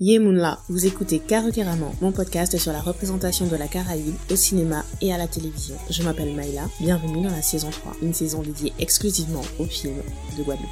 Yemunla, 0.00 0.60
vous 0.68 0.86
écoutez 0.86 1.18
Carrément, 1.18 1.92
mon 2.00 2.12
podcast 2.12 2.56
sur 2.56 2.70
la 2.70 2.80
représentation 2.80 3.48
de 3.48 3.56
la 3.56 3.66
Caraïbe 3.66 4.14
au 4.30 4.36
cinéma 4.36 4.84
et 5.02 5.12
à 5.12 5.18
la 5.18 5.26
télévision. 5.26 5.74
Je 5.90 6.04
m'appelle 6.04 6.36
Maïla, 6.36 6.70
bienvenue 6.78 7.24
dans 7.24 7.32
la 7.32 7.42
saison 7.42 7.68
3, 7.68 7.96
une 8.02 8.14
saison 8.14 8.40
dédiée 8.40 8.72
exclusivement 8.78 9.42
aux 9.58 9.64
films 9.64 10.00
de 10.38 10.44
Guadeloupe. 10.44 10.70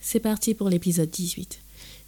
C'est 0.00 0.18
parti 0.18 0.54
pour 0.54 0.68
l'épisode 0.70 1.08
18. 1.08 1.60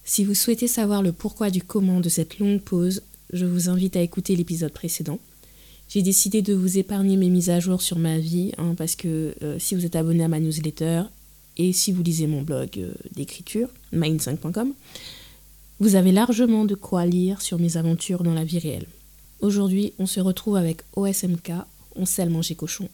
Si 0.02 0.24
vous 0.24 0.34
souhaitez 0.34 0.66
savoir 0.66 1.00
le 1.00 1.12
pourquoi 1.12 1.50
du 1.50 1.62
comment 1.62 2.00
de 2.00 2.08
cette 2.08 2.40
longue 2.40 2.62
pause, 2.62 3.04
je 3.32 3.46
vous 3.46 3.68
invite 3.68 3.94
à 3.94 4.00
écouter 4.00 4.34
l'épisode 4.34 4.72
précédent. 4.72 5.20
J'ai 5.88 6.02
décidé 6.02 6.42
de 6.42 6.52
vous 6.52 6.78
épargner 6.78 7.16
mes 7.16 7.28
mises 7.28 7.50
à 7.50 7.60
jour 7.60 7.80
sur 7.80 8.00
ma 8.00 8.18
vie, 8.18 8.50
hein, 8.58 8.74
parce 8.76 8.96
que 8.96 9.36
euh, 9.42 9.60
si 9.60 9.76
vous 9.76 9.86
êtes 9.86 9.94
abonné 9.94 10.24
à 10.24 10.28
ma 10.28 10.40
newsletter, 10.40 11.02
et 11.56 11.72
si 11.72 11.92
vous 11.92 12.02
lisez 12.02 12.26
mon 12.26 12.42
blog 12.42 12.70
euh, 12.78 12.92
d'écriture, 13.14 13.68
mind5.com, 13.92 14.72
vous 15.80 15.94
avez 15.96 16.12
largement 16.12 16.64
de 16.64 16.74
quoi 16.74 17.06
lire 17.06 17.42
sur 17.42 17.58
mes 17.58 17.76
aventures 17.76 18.22
dans 18.22 18.34
la 18.34 18.44
vie 18.44 18.58
réelle. 18.58 18.86
Aujourd'hui, 19.40 19.92
on 19.98 20.06
se 20.06 20.20
retrouve 20.20 20.56
avec 20.56 20.82
OSMK, 20.94 21.52
on 21.96 22.06
sait 22.06 22.24
le 22.24 22.30
manger 22.30 22.54
cochon. 22.54 22.88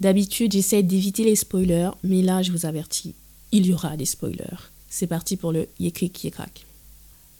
D'habitude, 0.00 0.52
j'essaie 0.52 0.82
d'éviter 0.82 1.24
les 1.24 1.36
spoilers, 1.36 1.90
mais 2.02 2.22
là, 2.22 2.42
je 2.42 2.52
vous 2.52 2.66
avertis, 2.66 3.14
il 3.52 3.66
y 3.66 3.72
aura 3.72 3.96
des 3.96 4.04
spoilers. 4.04 4.70
C'est 4.88 5.06
parti 5.06 5.36
pour 5.36 5.52
le 5.52 5.68
Yekrik 5.78 6.24
Yekrak. 6.24 6.64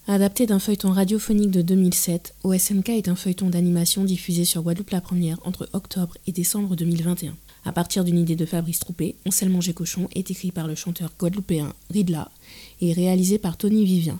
Adapté 0.06 0.46
d'un 0.46 0.58
feuilleton 0.58 0.90
radiophonique 0.90 1.50
de 1.50 1.60
2007, 1.60 2.34
OSMK 2.42 2.88
est 2.90 3.08
un 3.08 3.14
feuilleton 3.14 3.50
d'animation 3.50 4.04
diffusé 4.04 4.44
sur 4.46 4.62
Guadeloupe 4.62 4.90
la 4.90 5.02
Première 5.02 5.38
entre 5.44 5.68
octobre 5.74 6.16
et 6.26 6.32
décembre 6.32 6.76
2021 6.76 7.36
à 7.68 7.72
partir 7.72 8.02
d'une 8.02 8.18
idée 8.18 8.34
de 8.34 8.46
Fabrice 8.46 8.78
Troupé, 8.78 9.14
On 9.26 9.30
sait 9.30 9.46
manger 9.46 9.74
cochon 9.74 10.08
est 10.14 10.30
écrit 10.30 10.52
par 10.52 10.66
le 10.66 10.74
chanteur 10.74 11.12
guadeloupéen 11.18 11.74
Ridla 11.90 12.30
et 12.80 12.94
réalisé 12.94 13.36
par 13.36 13.58
Tony 13.58 13.84
Vivien. 13.84 14.18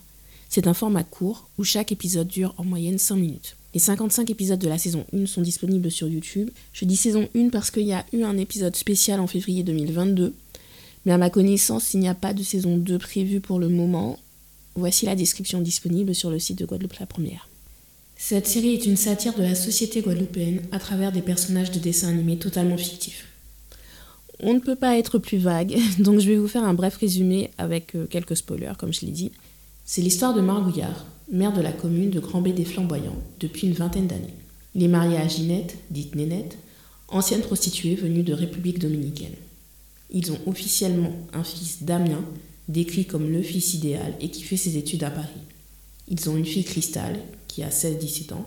C'est 0.50 0.66
un 0.66 0.74
format 0.74 1.02
court 1.02 1.48
où 1.56 1.64
chaque 1.64 1.90
épisode 1.90 2.28
dure 2.28 2.52
en 2.58 2.64
moyenne 2.64 2.98
5 2.98 3.16
minutes. 3.16 3.56
Les 3.72 3.80
55 3.80 4.28
épisodes 4.28 4.58
de 4.58 4.68
la 4.68 4.76
saison 4.76 5.06
1 5.14 5.24
sont 5.24 5.40
disponibles 5.40 5.90
sur 5.90 6.08
YouTube. 6.08 6.50
Je 6.74 6.84
dis 6.84 6.96
saison 6.96 7.26
1 7.34 7.48
parce 7.48 7.70
qu'il 7.70 7.86
y 7.86 7.94
a 7.94 8.04
eu 8.12 8.22
un 8.22 8.36
épisode 8.36 8.76
spécial 8.76 9.18
en 9.18 9.26
février 9.26 9.62
2022, 9.62 10.34
mais 11.06 11.12
à 11.12 11.18
ma 11.18 11.30
connaissance, 11.30 11.94
il 11.94 12.00
n'y 12.00 12.08
a 12.08 12.14
pas 12.14 12.34
de 12.34 12.42
saison 12.42 12.76
2 12.76 12.98
prévue 12.98 13.40
pour 13.40 13.58
le 13.58 13.70
moment. 13.70 14.18
Voici 14.74 15.06
la 15.06 15.16
description 15.16 15.62
disponible 15.62 16.14
sur 16.14 16.28
le 16.30 16.38
site 16.38 16.58
de 16.58 16.66
Guadeloupe 16.66 16.98
la 17.00 17.06
Première. 17.06 17.48
Cette 18.14 18.46
série 18.46 18.74
est 18.74 18.84
une 18.84 18.98
satire 18.98 19.32
de 19.32 19.42
la 19.42 19.54
société 19.54 20.02
guadeloupéenne 20.02 20.60
à 20.70 20.78
travers 20.78 21.12
des 21.12 21.22
personnages 21.22 21.70
de 21.70 21.78
dessins 21.78 22.08
animés 22.08 22.36
totalement 22.36 22.76
fictifs. 22.76 23.24
On 24.40 24.54
ne 24.54 24.60
peut 24.60 24.76
pas 24.76 24.98
être 24.98 25.18
plus 25.18 25.38
vague, 25.38 25.76
donc 25.98 26.20
je 26.20 26.28
vais 26.28 26.36
vous 26.36 26.48
faire 26.48 26.64
un 26.64 26.74
bref 26.74 26.96
résumé 26.96 27.50
avec 27.58 27.94
euh, 27.94 28.06
quelques 28.06 28.36
spoilers, 28.36 28.74
comme 28.78 28.92
je 28.92 29.00
l'ai 29.02 29.12
dit. 29.12 29.32
C'est 29.84 30.02
l'histoire 30.02 30.34
de 30.34 30.40
Margouillard, 30.40 31.06
maire 31.32 31.52
de 31.52 31.60
la 31.60 31.72
commune 31.72 32.10
de 32.10 32.20
Grand 32.20 32.40
des 32.42 32.64
Flamboyants, 32.64 33.20
depuis 33.40 33.66
une 33.66 33.72
vingtaine 33.72 34.06
d'années. 34.06 34.34
Il 34.74 34.82
est 34.82 34.88
marié 34.88 35.16
à 35.16 35.26
Ginette, 35.26 35.78
dite 35.90 36.14
Nénette, 36.14 36.58
ancienne 37.08 37.40
prostituée 37.40 37.96
venue 37.96 38.22
de 38.22 38.32
République 38.32 38.78
dominicaine. 38.78 39.34
Ils 40.10 40.30
ont 40.30 40.38
officiellement 40.46 41.12
un 41.32 41.42
fils 41.42 41.82
Damien, 41.82 42.24
décrit 42.68 43.06
comme 43.06 43.30
le 43.30 43.42
fils 43.42 43.74
idéal 43.74 44.14
et 44.20 44.30
qui 44.30 44.42
fait 44.42 44.56
ses 44.56 44.76
études 44.76 45.04
à 45.04 45.10
Paris. 45.10 45.28
Ils 46.06 46.30
ont 46.30 46.36
une 46.36 46.46
fille 46.46 46.64
Cristal, 46.64 47.18
qui 47.48 47.62
a 47.62 47.70
16-17 47.70 48.34
ans. 48.34 48.46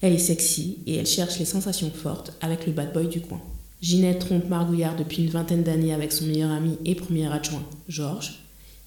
Elle 0.00 0.12
est 0.12 0.18
sexy 0.18 0.78
et 0.86 0.96
elle 0.96 1.06
cherche 1.06 1.38
les 1.38 1.44
sensations 1.44 1.90
fortes 1.90 2.32
avec 2.40 2.66
le 2.66 2.72
bad 2.72 2.92
boy 2.92 3.08
du 3.08 3.20
coin. 3.20 3.40
Ginette 3.82 4.20
trompe 4.20 4.48
Margouillard 4.48 4.96
depuis 4.96 5.22
une 5.22 5.30
vingtaine 5.30 5.62
d'années 5.62 5.92
avec 5.92 6.12
son 6.12 6.26
meilleur 6.26 6.50
ami 6.50 6.78
et 6.84 6.94
premier 6.94 7.30
adjoint, 7.30 7.64
Georges, 7.88 8.40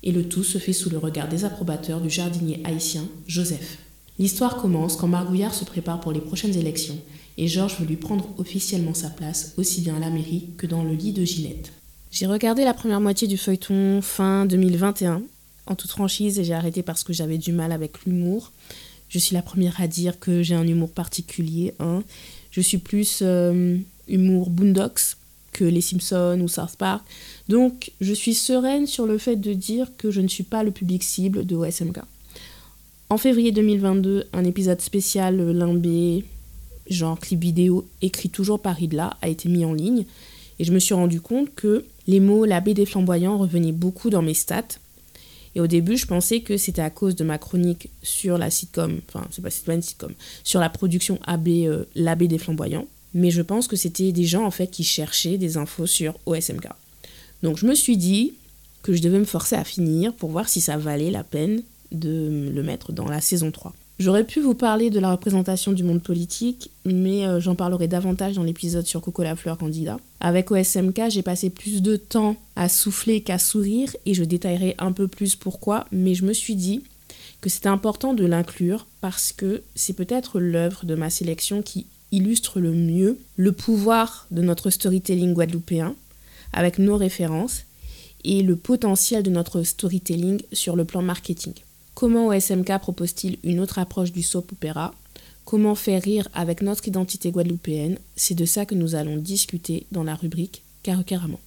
et 0.03 0.11
le 0.11 0.27
tout 0.27 0.43
se 0.43 0.57
fait 0.57 0.73
sous 0.73 0.89
le 0.89 0.97
regard 0.97 1.27
désapprobateur 1.27 2.01
du 2.01 2.09
jardinier 2.09 2.61
haïtien, 2.63 3.03
Joseph. 3.27 3.77
L'histoire 4.17 4.57
commence 4.57 4.95
quand 4.95 5.07
Margouillard 5.07 5.53
se 5.53 5.63
prépare 5.63 5.99
pour 5.99 6.11
les 6.11 6.19
prochaines 6.19 6.57
élections 6.57 6.97
et 7.37 7.47
Georges 7.47 7.77
veut 7.79 7.85
lui 7.85 7.95
prendre 7.95 8.27
officiellement 8.37 8.93
sa 8.93 9.09
place, 9.09 9.53
aussi 9.57 9.79
bien 9.81 9.95
à 9.95 9.99
la 9.99 10.09
mairie 10.09 10.49
que 10.57 10.67
dans 10.67 10.83
le 10.83 10.93
lit 10.93 11.13
de 11.13 11.23
Ginette. 11.23 11.71
J'ai 12.11 12.25
regardé 12.25 12.65
la 12.65 12.73
première 12.73 12.99
moitié 12.99 13.27
du 13.27 13.37
feuilleton 13.37 14.01
fin 14.01 14.45
2021, 14.45 15.21
en 15.67 15.75
toute 15.75 15.91
franchise, 15.91 16.37
et 16.37 16.43
j'ai 16.43 16.53
arrêté 16.53 16.83
parce 16.83 17.05
que 17.05 17.13
j'avais 17.13 17.37
du 17.37 17.53
mal 17.53 17.71
avec 17.71 18.03
l'humour. 18.05 18.51
Je 19.07 19.19
suis 19.19 19.35
la 19.35 19.41
première 19.41 19.79
à 19.79 19.87
dire 19.87 20.19
que 20.19 20.43
j'ai 20.43 20.55
un 20.55 20.67
humour 20.67 20.91
particulier. 20.91 21.73
Hein. 21.79 22.03
Je 22.51 22.59
suis 22.59 22.77
plus 22.77 23.19
euh, 23.21 23.77
humour 24.09 24.49
Boondocks 24.49 25.15
que 25.51 25.65
les 25.65 25.81
Simpsons 25.81 26.39
ou 26.41 26.47
South 26.47 26.75
Park. 26.77 27.03
Donc 27.47 27.91
je 28.01 28.13
suis 28.13 28.33
sereine 28.33 28.87
sur 28.87 29.05
le 29.05 29.17
fait 29.17 29.35
de 29.35 29.53
dire 29.53 29.89
que 29.97 30.11
je 30.11 30.21
ne 30.21 30.27
suis 30.27 30.43
pas 30.43 30.63
le 30.63 30.71
public 30.71 31.03
cible 31.03 31.45
de 31.45 31.55
OSMK. 31.55 31.99
En 33.09 33.17
février 33.17 33.51
2022, 33.51 34.25
un 34.33 34.43
épisode 34.43 34.81
spécial 34.81 35.37
Limbé, 35.51 36.25
genre 36.89 37.19
clip 37.19 37.41
vidéo 37.41 37.87
écrit 38.01 38.29
toujours 38.29 38.61
par 38.61 38.75
Ridla, 38.75 39.17
a 39.21 39.27
été 39.27 39.49
mis 39.49 39.65
en 39.65 39.73
ligne. 39.73 40.05
Et 40.59 40.63
je 40.63 40.73
me 40.73 40.79
suis 40.79 40.93
rendu 40.93 41.21
compte 41.21 41.53
que 41.55 41.85
les 42.07 42.19
mots 42.19 42.45
la 42.45 42.61
des 42.61 42.85
flamboyants 42.85 43.37
revenaient 43.37 43.71
beaucoup 43.71 44.09
dans 44.09 44.21
mes 44.21 44.33
stats. 44.33 44.77
Et 45.55 45.61
au 45.61 45.67
début, 45.67 45.97
je 45.97 46.05
pensais 46.05 46.41
que 46.41 46.57
c'était 46.57 46.81
à 46.81 46.89
cause 46.89 47.15
de 47.15 47.23
ma 47.23 47.37
chronique 47.37 47.89
sur 48.03 48.37
la 48.37 48.51
sitcom, 48.51 48.99
enfin, 49.07 49.25
c'est 49.31 49.41
pas, 49.41 49.73
une 49.73 49.81
sitcom, 49.81 50.13
sur 50.43 50.59
la 50.59 50.69
production 50.69 51.17
AB, 51.25 51.47
euh, 51.47 51.85
l'abbé 51.95 52.27
des 52.27 52.37
flamboyants 52.37 52.85
mais 53.13 53.31
je 53.31 53.41
pense 53.41 53.67
que 53.67 53.75
c'était 53.75 54.11
des 54.11 54.25
gens 54.25 54.45
en 54.45 54.51
fait 54.51 54.67
qui 54.67 54.83
cherchaient 54.83 55.37
des 55.37 55.57
infos 55.57 55.87
sur 55.87 56.15
OSMK. 56.25 56.67
Donc 57.43 57.57
je 57.57 57.65
me 57.65 57.75
suis 57.75 57.97
dit 57.97 58.33
que 58.81 58.93
je 58.93 59.01
devais 59.01 59.19
me 59.19 59.25
forcer 59.25 59.55
à 59.55 59.63
finir 59.63 60.13
pour 60.13 60.29
voir 60.29 60.49
si 60.49 60.61
ça 60.61 60.77
valait 60.77 61.11
la 61.11 61.23
peine 61.23 61.63
de 61.91 62.51
le 62.53 62.63
mettre 62.63 62.91
dans 62.91 63.07
la 63.07 63.21
saison 63.21 63.51
3. 63.51 63.73
J'aurais 63.99 64.23
pu 64.23 64.39
vous 64.39 64.53
parler 64.53 64.89
de 64.89 64.99
la 64.99 65.11
représentation 65.11 65.73
du 65.73 65.83
monde 65.83 66.01
politique, 66.01 66.71
mais 66.85 67.25
euh, 67.25 67.41
j'en 67.41 67.55
parlerai 67.55 67.89
davantage 67.89 68.35
dans 68.35 68.43
l'épisode 68.43 68.85
sur 68.85 69.01
Coco 69.01 69.23
la 69.23 69.35
fleur 69.35 69.57
candidat. 69.57 69.97
Avec 70.21 70.51
OSMK, 70.51 71.09
j'ai 71.09 71.21
passé 71.21 71.49
plus 71.49 71.81
de 71.81 71.97
temps 71.97 72.37
à 72.55 72.69
souffler 72.69 73.19
qu'à 73.19 73.37
sourire 73.37 73.93
et 74.05 74.13
je 74.13 74.23
détaillerai 74.23 74.75
un 74.77 74.93
peu 74.93 75.09
plus 75.09 75.35
pourquoi, 75.35 75.85
mais 75.91 76.15
je 76.15 76.23
me 76.23 76.31
suis 76.31 76.55
dit 76.55 76.81
que 77.41 77.49
c'était 77.49 77.67
important 77.67 78.13
de 78.13 78.25
l'inclure 78.25 78.87
parce 79.01 79.33
que 79.33 79.63
c'est 79.75 79.93
peut-être 79.93 80.39
l'œuvre 80.39 80.85
de 80.85 80.95
ma 80.95 81.09
sélection 81.09 81.61
qui 81.61 81.85
illustre 82.11 82.59
le 82.59 82.71
mieux 82.71 83.19
le 83.35 83.51
pouvoir 83.51 84.27
de 84.31 84.41
notre 84.41 84.69
storytelling 84.69 85.33
guadeloupéen 85.33 85.95
avec 86.53 86.79
nos 86.79 86.97
références 86.97 87.63
et 88.23 88.41
le 88.41 88.55
potentiel 88.55 89.23
de 89.23 89.29
notre 89.29 89.63
storytelling 89.63 90.41
sur 90.51 90.75
le 90.75 90.85
plan 90.85 91.01
marketing. 91.01 91.53
Comment 91.93 92.27
OSMK 92.27 92.79
propose-t-il 92.79 93.37
une 93.43 93.59
autre 93.59 93.79
approche 93.79 94.11
du 94.11 94.23
soap 94.23 94.51
opéra? 94.51 94.93
Comment 95.45 95.75
faire 95.75 96.01
rire 96.01 96.27
avec 96.33 96.61
notre 96.61 96.87
identité 96.87 97.31
guadeloupéenne? 97.31 97.97
C'est 98.15 98.35
de 98.35 98.45
ça 98.45 98.65
que 98.65 98.75
nous 98.75 98.95
allons 98.95 99.17
discuter 99.17 99.85
dans 99.91 100.03
la 100.03 100.15
rubrique 100.15 100.63
Carrément. 100.81 101.39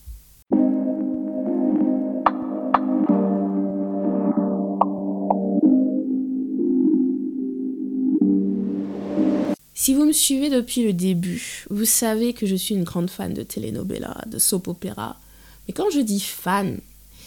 Si 9.84 9.94
vous 9.94 10.04
me 10.04 10.12
suivez 10.12 10.48
depuis 10.48 10.84
le 10.84 10.92
début, 10.92 11.66
vous 11.68 11.86
savez 11.86 12.34
que 12.34 12.46
je 12.46 12.54
suis 12.54 12.76
une 12.76 12.84
grande 12.84 13.10
fan 13.10 13.34
de 13.34 13.42
telenovela, 13.42 14.16
de 14.28 14.38
soap 14.38 14.68
opéra. 14.68 15.18
Mais 15.66 15.74
quand 15.74 15.90
je 15.90 15.98
dis 15.98 16.20
fan, 16.20 16.78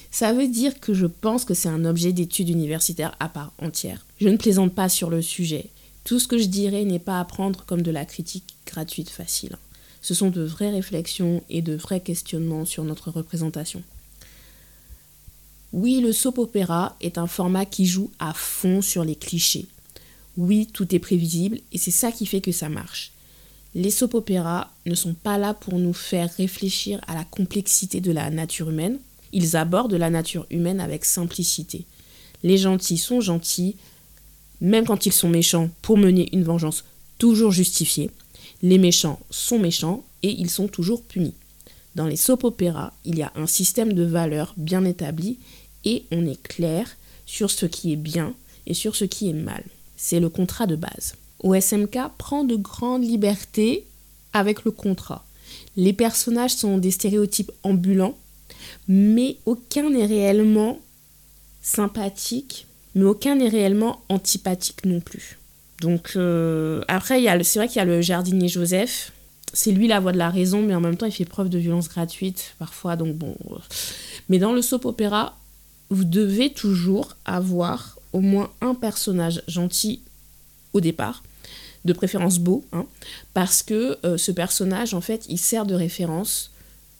ça 0.09 0.31
veut 0.31 0.47
dire 0.47 0.79
que 0.79 0.93
je 0.93 1.05
pense 1.05 1.43
que 1.43 1.53
c'est 1.53 1.67
un 1.67 1.83
objet 1.83 2.13
d'étude 2.13 2.47
universitaire 2.47 3.13
à 3.19 3.27
part 3.27 3.51
entière. 3.61 4.05
Je 4.21 4.29
ne 4.29 4.37
plaisante 4.37 4.73
pas 4.73 4.87
sur 4.87 5.09
le 5.09 5.21
sujet. 5.21 5.69
Tout 6.05 6.17
ce 6.17 6.29
que 6.29 6.37
je 6.37 6.45
dirais 6.45 6.85
n'est 6.85 6.97
pas 6.97 7.19
à 7.19 7.25
prendre 7.25 7.65
comme 7.65 7.81
de 7.81 7.91
la 7.91 8.05
critique 8.05 8.55
gratuite 8.65 9.09
facile. 9.09 9.57
Ce 10.01 10.13
sont 10.13 10.29
de 10.29 10.43
vraies 10.43 10.71
réflexions 10.71 11.43
et 11.49 11.61
de 11.61 11.75
vrais 11.75 11.99
questionnements 11.99 12.63
sur 12.63 12.85
notre 12.85 13.11
représentation. 13.11 13.83
Oui, 15.73 15.99
le 15.99 16.13
soap 16.13 16.37
opéra 16.37 16.95
est 17.01 17.17
un 17.17 17.27
format 17.27 17.65
qui 17.65 17.85
joue 17.85 18.11
à 18.17 18.31
fond 18.33 18.81
sur 18.81 19.03
les 19.03 19.17
clichés. 19.17 19.67
Oui, 20.37 20.67
tout 20.71 20.93
est 20.93 20.99
prévisible 20.99 21.59
et 21.71 21.77
c'est 21.77 21.91
ça 21.91 22.11
qui 22.11 22.25
fait 22.25 22.41
que 22.41 22.51
ça 22.51 22.69
marche. 22.69 23.11
Les 23.73 23.91
soap 23.91 24.13
opéras 24.13 24.69
ne 24.85 24.95
sont 24.95 25.13
pas 25.13 25.37
là 25.37 25.53
pour 25.53 25.77
nous 25.79 25.93
faire 25.93 26.31
réfléchir 26.37 27.01
à 27.07 27.13
la 27.13 27.25
complexité 27.25 27.99
de 27.99 28.11
la 28.11 28.29
nature 28.29 28.69
humaine. 28.69 28.99
Ils 29.33 29.57
abordent 29.57 29.93
la 29.93 30.09
nature 30.09 30.45
humaine 30.49 30.79
avec 30.79 31.03
simplicité. 31.03 31.85
Les 32.43 32.57
gentils 32.57 32.97
sont 32.97 33.19
gentils, 33.19 33.75
même 34.61 34.85
quand 34.85 35.05
ils 35.05 35.11
sont 35.13 35.29
méchants, 35.29 35.69
pour 35.81 35.97
mener 35.97 36.29
une 36.31 36.43
vengeance 36.43 36.85
toujours 37.17 37.51
justifiée. 37.51 38.11
Les 38.61 38.77
méchants 38.77 39.19
sont 39.29 39.59
méchants 39.59 40.05
et 40.23 40.31
ils 40.31 40.49
sont 40.49 40.67
toujours 40.67 41.03
punis. 41.03 41.33
Dans 41.95 42.07
les 42.07 42.17
soap 42.17 42.43
opéras, 42.45 42.93
il 43.03 43.17
y 43.17 43.23
a 43.23 43.31
un 43.35 43.47
système 43.47 43.93
de 43.93 44.03
valeurs 44.03 44.53
bien 44.57 44.85
établi 44.85 45.37
et 45.83 46.05
on 46.11 46.25
est 46.25 46.41
clair 46.41 46.87
sur 47.25 47.51
ce 47.51 47.65
qui 47.65 47.93
est 47.93 47.97
bien 47.97 48.33
et 48.67 48.73
sur 48.73 48.95
ce 48.95 49.05
qui 49.05 49.29
est 49.29 49.33
mal. 49.33 49.63
C'est 49.97 50.19
le 50.19 50.29
contrat 50.29 50.67
de 50.67 50.75
base. 50.75 51.15
OSMK 51.43 51.97
prend 52.17 52.43
de 52.43 52.55
grandes 52.55 53.03
libertés 53.03 53.85
avec 54.33 54.65
le 54.65 54.71
contrat. 54.71 55.25
Les 55.77 55.93
personnages 55.93 56.55
sont 56.55 56.77
des 56.77 56.91
stéréotypes 56.91 57.51
ambulants, 57.63 58.17
mais 58.87 59.37
aucun 59.45 59.89
n'est 59.89 60.05
réellement 60.05 60.79
sympathiques, 61.61 62.67
mais 62.95 63.03
aucun 63.03 63.35
n'est 63.35 63.49
réellement 63.49 64.01
antipathique 64.09 64.85
non 64.85 64.99
plus. 64.99 65.37
Donc 65.81 66.13
euh, 66.15 66.81
après, 66.87 67.21
c'est 67.43 67.59
vrai 67.59 67.67
qu'il 67.67 67.77
y 67.77 67.79
a 67.79 67.85
le 67.85 68.01
jardinier 68.01 68.47
Joseph. 68.47 69.11
C'est 69.53 69.71
lui 69.71 69.87
la 69.87 69.99
voix 69.99 70.11
de 70.11 70.17
la 70.17 70.29
raison, 70.29 70.61
mais 70.61 70.75
en 70.75 70.81
même 70.81 70.97
temps, 70.97 71.05
il 71.05 71.11
fait 71.11 71.25
preuve 71.25 71.49
de 71.49 71.57
violence 71.57 71.89
gratuite 71.89 72.55
parfois. 72.59 72.95
Donc 72.95 73.15
bon. 73.15 73.35
Mais 74.29 74.39
dans 74.39 74.53
le 74.53 74.61
soap 74.61 74.85
opéra, 74.85 75.37
vous 75.89 76.03
devez 76.03 76.51
toujours 76.51 77.15
avoir 77.25 77.94
au 78.15 78.21
moins 78.21 78.49
un 78.61 78.75
personnage 78.75 79.43
gentil 79.45 79.99
au 80.71 80.79
départ, 80.79 81.21
de 81.83 81.91
préférence 81.91 82.39
beau, 82.39 82.63
hein, 82.71 82.85
parce 83.33 83.61
que 83.61 83.97
euh, 84.05 84.17
ce 84.17 84.31
personnage, 84.31 84.93
en 84.93 85.01
fait, 85.01 85.25
il 85.27 85.37
sert 85.37 85.65
de 85.65 85.75
référence 85.75 86.51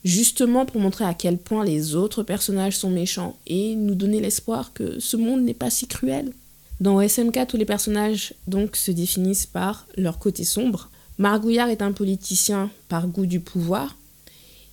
justement 0.03 0.65
pour 0.65 0.81
montrer 0.81 1.05
à 1.05 1.13
quel 1.13 1.37
point 1.37 1.63
les 1.63 1.95
autres 1.95 2.21
personnages 2.21 2.77
sont 2.77 2.89
méchants 2.89 3.37
et 3.47 3.75
nous 3.75 3.95
donner 3.95 4.19
l'espoir 4.19 4.73
que 4.73 4.99
ce 4.99 5.15
monde 5.15 5.41
n'est 5.41 5.53
pas 5.53 5.69
si 5.69 5.87
cruel. 5.87 6.33
Dans 6.81 7.01
SMK, 7.01 7.47
tous 7.47 7.57
les 7.57 7.65
personnages 7.65 8.33
donc 8.47 8.75
se 8.75 8.91
définissent 8.91 9.47
par 9.47 9.87
leur 9.95 10.19
côté 10.19 10.43
sombre. 10.43 10.89
Margouillard 11.17 11.69
est 11.69 11.81
un 11.81 11.93
politicien 11.93 12.69
par 12.89 13.07
goût 13.07 13.25
du 13.25 13.39
pouvoir. 13.39 13.95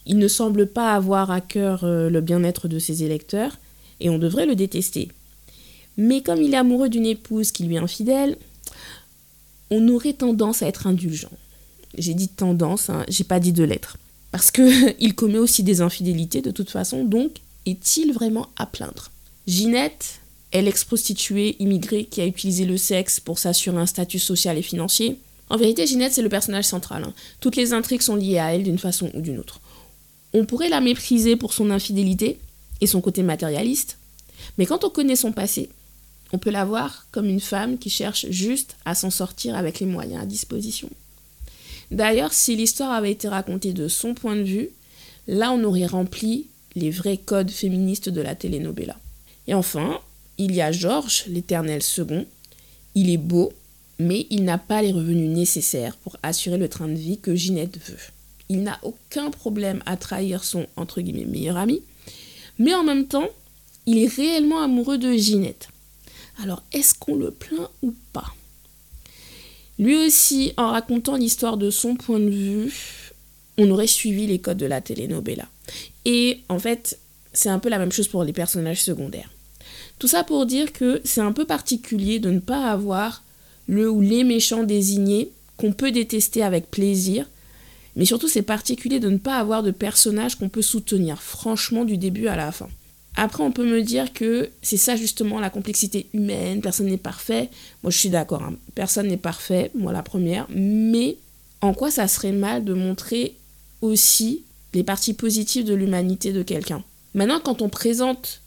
Il 0.06 0.18
ne 0.18 0.26
semble 0.26 0.66
pas 0.66 0.92
avoir 0.92 1.30
à 1.30 1.40
cœur 1.40 1.84
euh, 1.84 2.10
le 2.10 2.20
bien-être 2.20 2.66
de 2.66 2.80
ses 2.80 3.04
électeurs 3.04 3.56
et 4.00 4.10
on 4.10 4.18
devrait 4.18 4.46
le 4.46 4.56
détester. 4.56 5.08
Mais 5.96 6.22
comme 6.22 6.42
il 6.42 6.54
est 6.54 6.58
amoureux 6.58 6.88
d'une 6.88 7.06
épouse 7.06 7.52
qui 7.52 7.64
lui 7.64 7.76
est 7.76 7.78
infidèle, 7.78 8.36
on 9.70 9.88
aurait 9.88 10.12
tendance 10.12 10.62
à 10.62 10.68
être 10.68 10.86
indulgent. 10.86 11.30
J'ai 11.96 12.14
dit 12.14 12.28
tendance, 12.28 12.90
hein, 12.90 13.04
j'ai 13.08 13.24
pas 13.24 13.40
dit 13.40 13.52
de 13.52 13.64
l'être. 13.64 13.98
Parce 14.30 14.50
qu'il 14.50 15.14
commet 15.16 15.38
aussi 15.38 15.62
des 15.62 15.80
infidélités 15.80 16.40
de 16.40 16.50
toute 16.50 16.70
façon, 16.70 17.04
donc 17.04 17.32
est-il 17.66 18.12
vraiment 18.12 18.48
à 18.56 18.66
plaindre? 18.66 19.10
Ginette, 19.46 20.20
elle 20.50 20.68
ex-prostituée 20.68 21.56
immigrée 21.58 22.04
qui 22.04 22.20
a 22.20 22.26
utilisé 22.26 22.64
le 22.64 22.76
sexe 22.76 23.20
pour 23.20 23.38
s'assurer 23.38 23.78
un 23.78 23.86
statut 23.86 24.18
social 24.18 24.58
et 24.58 24.62
financier. 24.62 25.18
En 25.48 25.56
vérité, 25.56 25.86
Ginette, 25.86 26.12
c'est 26.12 26.22
le 26.22 26.28
personnage 26.28 26.64
central. 26.64 27.04
Hein. 27.04 27.14
Toutes 27.40 27.56
les 27.56 27.72
intrigues 27.72 28.02
sont 28.02 28.16
liées 28.16 28.38
à 28.38 28.54
elle 28.54 28.62
d'une 28.62 28.78
façon 28.78 29.10
ou 29.14 29.20
d'une 29.20 29.38
autre. 29.38 29.60
On 30.32 30.46
pourrait 30.46 30.70
la 30.70 30.80
mépriser 30.80 31.36
pour 31.36 31.52
son 31.52 31.70
infidélité 31.70 32.38
et 32.80 32.86
son 32.86 33.00
côté 33.00 33.22
matérialiste, 33.22 33.98
mais 34.58 34.66
quand 34.66 34.84
on 34.84 34.90
connaît 34.90 35.16
son 35.16 35.32
passé, 35.32 35.68
on 36.32 36.38
peut 36.38 36.50
la 36.50 36.64
voir 36.64 37.06
comme 37.10 37.26
une 37.26 37.40
femme 37.40 37.78
qui 37.78 37.90
cherche 37.90 38.26
juste 38.30 38.76
à 38.84 38.94
s'en 38.94 39.10
sortir 39.10 39.54
avec 39.54 39.80
les 39.80 39.86
moyens 39.86 40.22
à 40.22 40.26
disposition. 40.26 40.88
D'ailleurs, 41.90 42.32
si 42.32 42.56
l'histoire 42.56 42.92
avait 42.92 43.12
été 43.12 43.28
racontée 43.28 43.74
de 43.74 43.86
son 43.86 44.14
point 44.14 44.36
de 44.36 44.42
vue, 44.42 44.70
là 45.28 45.52
on 45.52 45.62
aurait 45.64 45.86
rempli 45.86 46.46
les 46.74 46.90
vrais 46.90 47.18
codes 47.18 47.50
féministes 47.50 48.08
de 48.08 48.22
la 48.22 48.34
telenovela. 48.34 48.96
Et 49.46 49.54
enfin, 49.54 50.00
il 50.38 50.54
y 50.54 50.62
a 50.62 50.72
Georges, 50.72 51.24
l'éternel 51.26 51.82
second. 51.82 52.26
Il 52.94 53.10
est 53.10 53.18
beau, 53.18 53.52
mais 53.98 54.26
il 54.30 54.44
n'a 54.44 54.58
pas 54.58 54.80
les 54.80 54.92
revenus 54.92 55.30
nécessaires 55.30 55.96
pour 55.96 56.16
assurer 56.22 56.56
le 56.56 56.68
train 56.68 56.88
de 56.88 56.94
vie 56.94 57.18
que 57.18 57.34
Ginette 57.34 57.78
veut. 57.86 57.98
Il 58.48 58.62
n'a 58.62 58.78
aucun 58.82 59.30
problème 59.30 59.82
à 59.84 59.96
trahir 59.96 60.44
son 60.44 60.66
entre 60.76 61.00
guillemets 61.00 61.24
meilleur 61.24 61.56
ami, 61.56 61.82
mais 62.58 62.74
en 62.74 62.84
même 62.84 63.06
temps, 63.06 63.28
il 63.86 63.98
est 63.98 64.14
réellement 64.14 64.62
amoureux 64.62 64.98
de 64.98 65.12
Ginette. 65.12 65.68
Alors, 66.40 66.62
est-ce 66.72 66.94
qu'on 66.94 67.16
le 67.16 67.30
plaint 67.30 67.68
ou 67.82 67.94
pas? 68.12 68.32
Lui 69.78 69.96
aussi, 70.06 70.52
en 70.56 70.70
racontant 70.70 71.16
l'histoire 71.16 71.56
de 71.56 71.70
son 71.70 71.96
point 71.96 72.20
de 72.20 72.30
vue, 72.30 72.72
on 73.58 73.70
aurait 73.70 73.86
suivi 73.86 74.26
les 74.26 74.38
codes 74.38 74.58
de 74.58 74.66
la 74.66 74.80
telenovela. 74.80 75.48
Et 76.04 76.40
en 76.48 76.58
fait, 76.58 76.98
c'est 77.32 77.48
un 77.48 77.58
peu 77.58 77.68
la 77.68 77.78
même 77.78 77.92
chose 77.92 78.08
pour 78.08 78.24
les 78.24 78.32
personnages 78.32 78.82
secondaires. 78.82 79.30
Tout 79.98 80.08
ça 80.08 80.24
pour 80.24 80.46
dire 80.46 80.72
que 80.72 81.00
c'est 81.04 81.20
un 81.20 81.32
peu 81.32 81.44
particulier 81.44 82.18
de 82.18 82.30
ne 82.30 82.40
pas 82.40 82.70
avoir 82.70 83.22
le 83.66 83.90
ou 83.90 84.00
les 84.00 84.24
méchants 84.24 84.64
désignés 84.64 85.30
qu'on 85.56 85.72
peut 85.72 85.92
détester 85.92 86.42
avec 86.42 86.70
plaisir, 86.70 87.28
mais 87.94 88.04
surtout 88.04 88.28
c'est 88.28 88.42
particulier 88.42 89.00
de 89.00 89.10
ne 89.10 89.18
pas 89.18 89.36
avoir 89.36 89.62
de 89.62 89.70
personnages 89.70 90.36
qu'on 90.36 90.48
peut 90.48 90.62
soutenir, 90.62 91.22
franchement 91.22 91.84
du 91.84 91.98
début 91.98 92.26
à 92.26 92.36
la 92.36 92.52
fin. 92.52 92.68
Après, 93.16 93.42
on 93.42 93.52
peut 93.52 93.66
me 93.66 93.82
dire 93.82 94.12
que 94.12 94.50
c'est 94.62 94.76
ça 94.76 94.96
justement 94.96 95.38
la 95.38 95.50
complexité 95.50 96.06
humaine, 96.14 96.62
personne 96.62 96.86
n'est 96.86 96.96
parfait. 96.96 97.50
Moi, 97.82 97.90
je 97.90 97.98
suis 97.98 98.08
d'accord, 98.08 98.42
hein. 98.42 98.54
personne 98.74 99.08
n'est 99.08 99.18
parfait, 99.18 99.70
moi 99.74 99.92
la 99.92 100.02
première. 100.02 100.46
Mais 100.50 101.16
en 101.60 101.74
quoi 101.74 101.90
ça 101.90 102.08
serait 102.08 102.32
mal 102.32 102.64
de 102.64 102.72
montrer 102.72 103.36
aussi 103.82 104.42
les 104.72 104.82
parties 104.82 105.14
positives 105.14 105.64
de 105.64 105.74
l'humanité 105.74 106.32
de 106.32 106.42
quelqu'un? 106.42 106.82
Maintenant, 107.14 107.40
quand 107.40 107.60
on 107.60 107.68
présente 107.68 108.40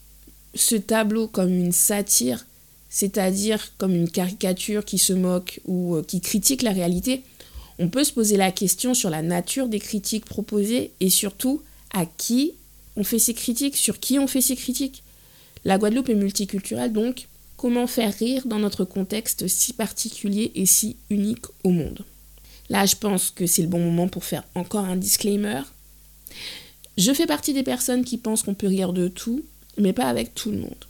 ce 0.54 0.74
tableau 0.74 1.28
comme 1.28 1.52
une 1.52 1.72
satire, 1.72 2.44
c'est-à-dire 2.90 3.72
comme 3.78 3.94
une 3.94 4.10
caricature 4.10 4.84
qui 4.84 4.98
se 4.98 5.12
moque 5.12 5.60
ou 5.66 5.96
euh, 5.96 6.02
qui 6.02 6.20
critique 6.20 6.62
la 6.62 6.72
réalité, 6.72 7.22
on 7.78 7.88
peut 7.88 8.04
se 8.04 8.12
poser 8.12 8.36
la 8.36 8.50
question 8.50 8.94
sur 8.94 9.10
la 9.10 9.22
nature 9.22 9.68
des 9.68 9.80
critiques 9.80 10.24
proposées 10.24 10.92
et 11.00 11.10
surtout 11.10 11.62
à 11.92 12.06
qui 12.06 12.54
on 12.96 13.04
fait 13.04 13.18
ces 13.18 13.34
critiques, 13.34 13.76
sur 13.76 14.00
qui 14.00 14.18
on 14.18 14.26
fait 14.26 14.40
ces 14.40 14.56
critiques. 14.56 15.02
La 15.64 15.78
Guadeloupe 15.78 16.08
est 16.08 16.14
multiculturelle, 16.14 16.92
donc 16.92 17.28
comment 17.56 17.86
faire 17.86 18.14
rire 18.14 18.46
dans 18.46 18.58
notre 18.58 18.84
contexte 18.84 19.48
si 19.48 19.72
particulier 19.72 20.52
et 20.54 20.66
si 20.66 20.96
unique 21.10 21.46
au 21.64 21.70
monde? 21.70 22.04
Là, 22.68 22.86
je 22.86 22.96
pense 22.96 23.30
que 23.30 23.46
c'est 23.46 23.62
le 23.62 23.68
bon 23.68 23.78
moment 23.78 24.08
pour 24.08 24.24
faire 24.24 24.44
encore 24.54 24.84
un 24.84 24.96
disclaimer. 24.96 25.62
Je 26.98 27.12
fais 27.12 27.26
partie 27.26 27.52
des 27.52 27.62
personnes 27.62 28.04
qui 28.04 28.18
pensent 28.18 28.42
qu'on 28.42 28.54
peut 28.54 28.66
rire 28.66 28.92
de 28.92 29.08
tout, 29.08 29.44
mais 29.78 29.92
pas 29.92 30.08
avec 30.08 30.34
tout 30.34 30.50
le 30.50 30.58
monde. 30.58 30.84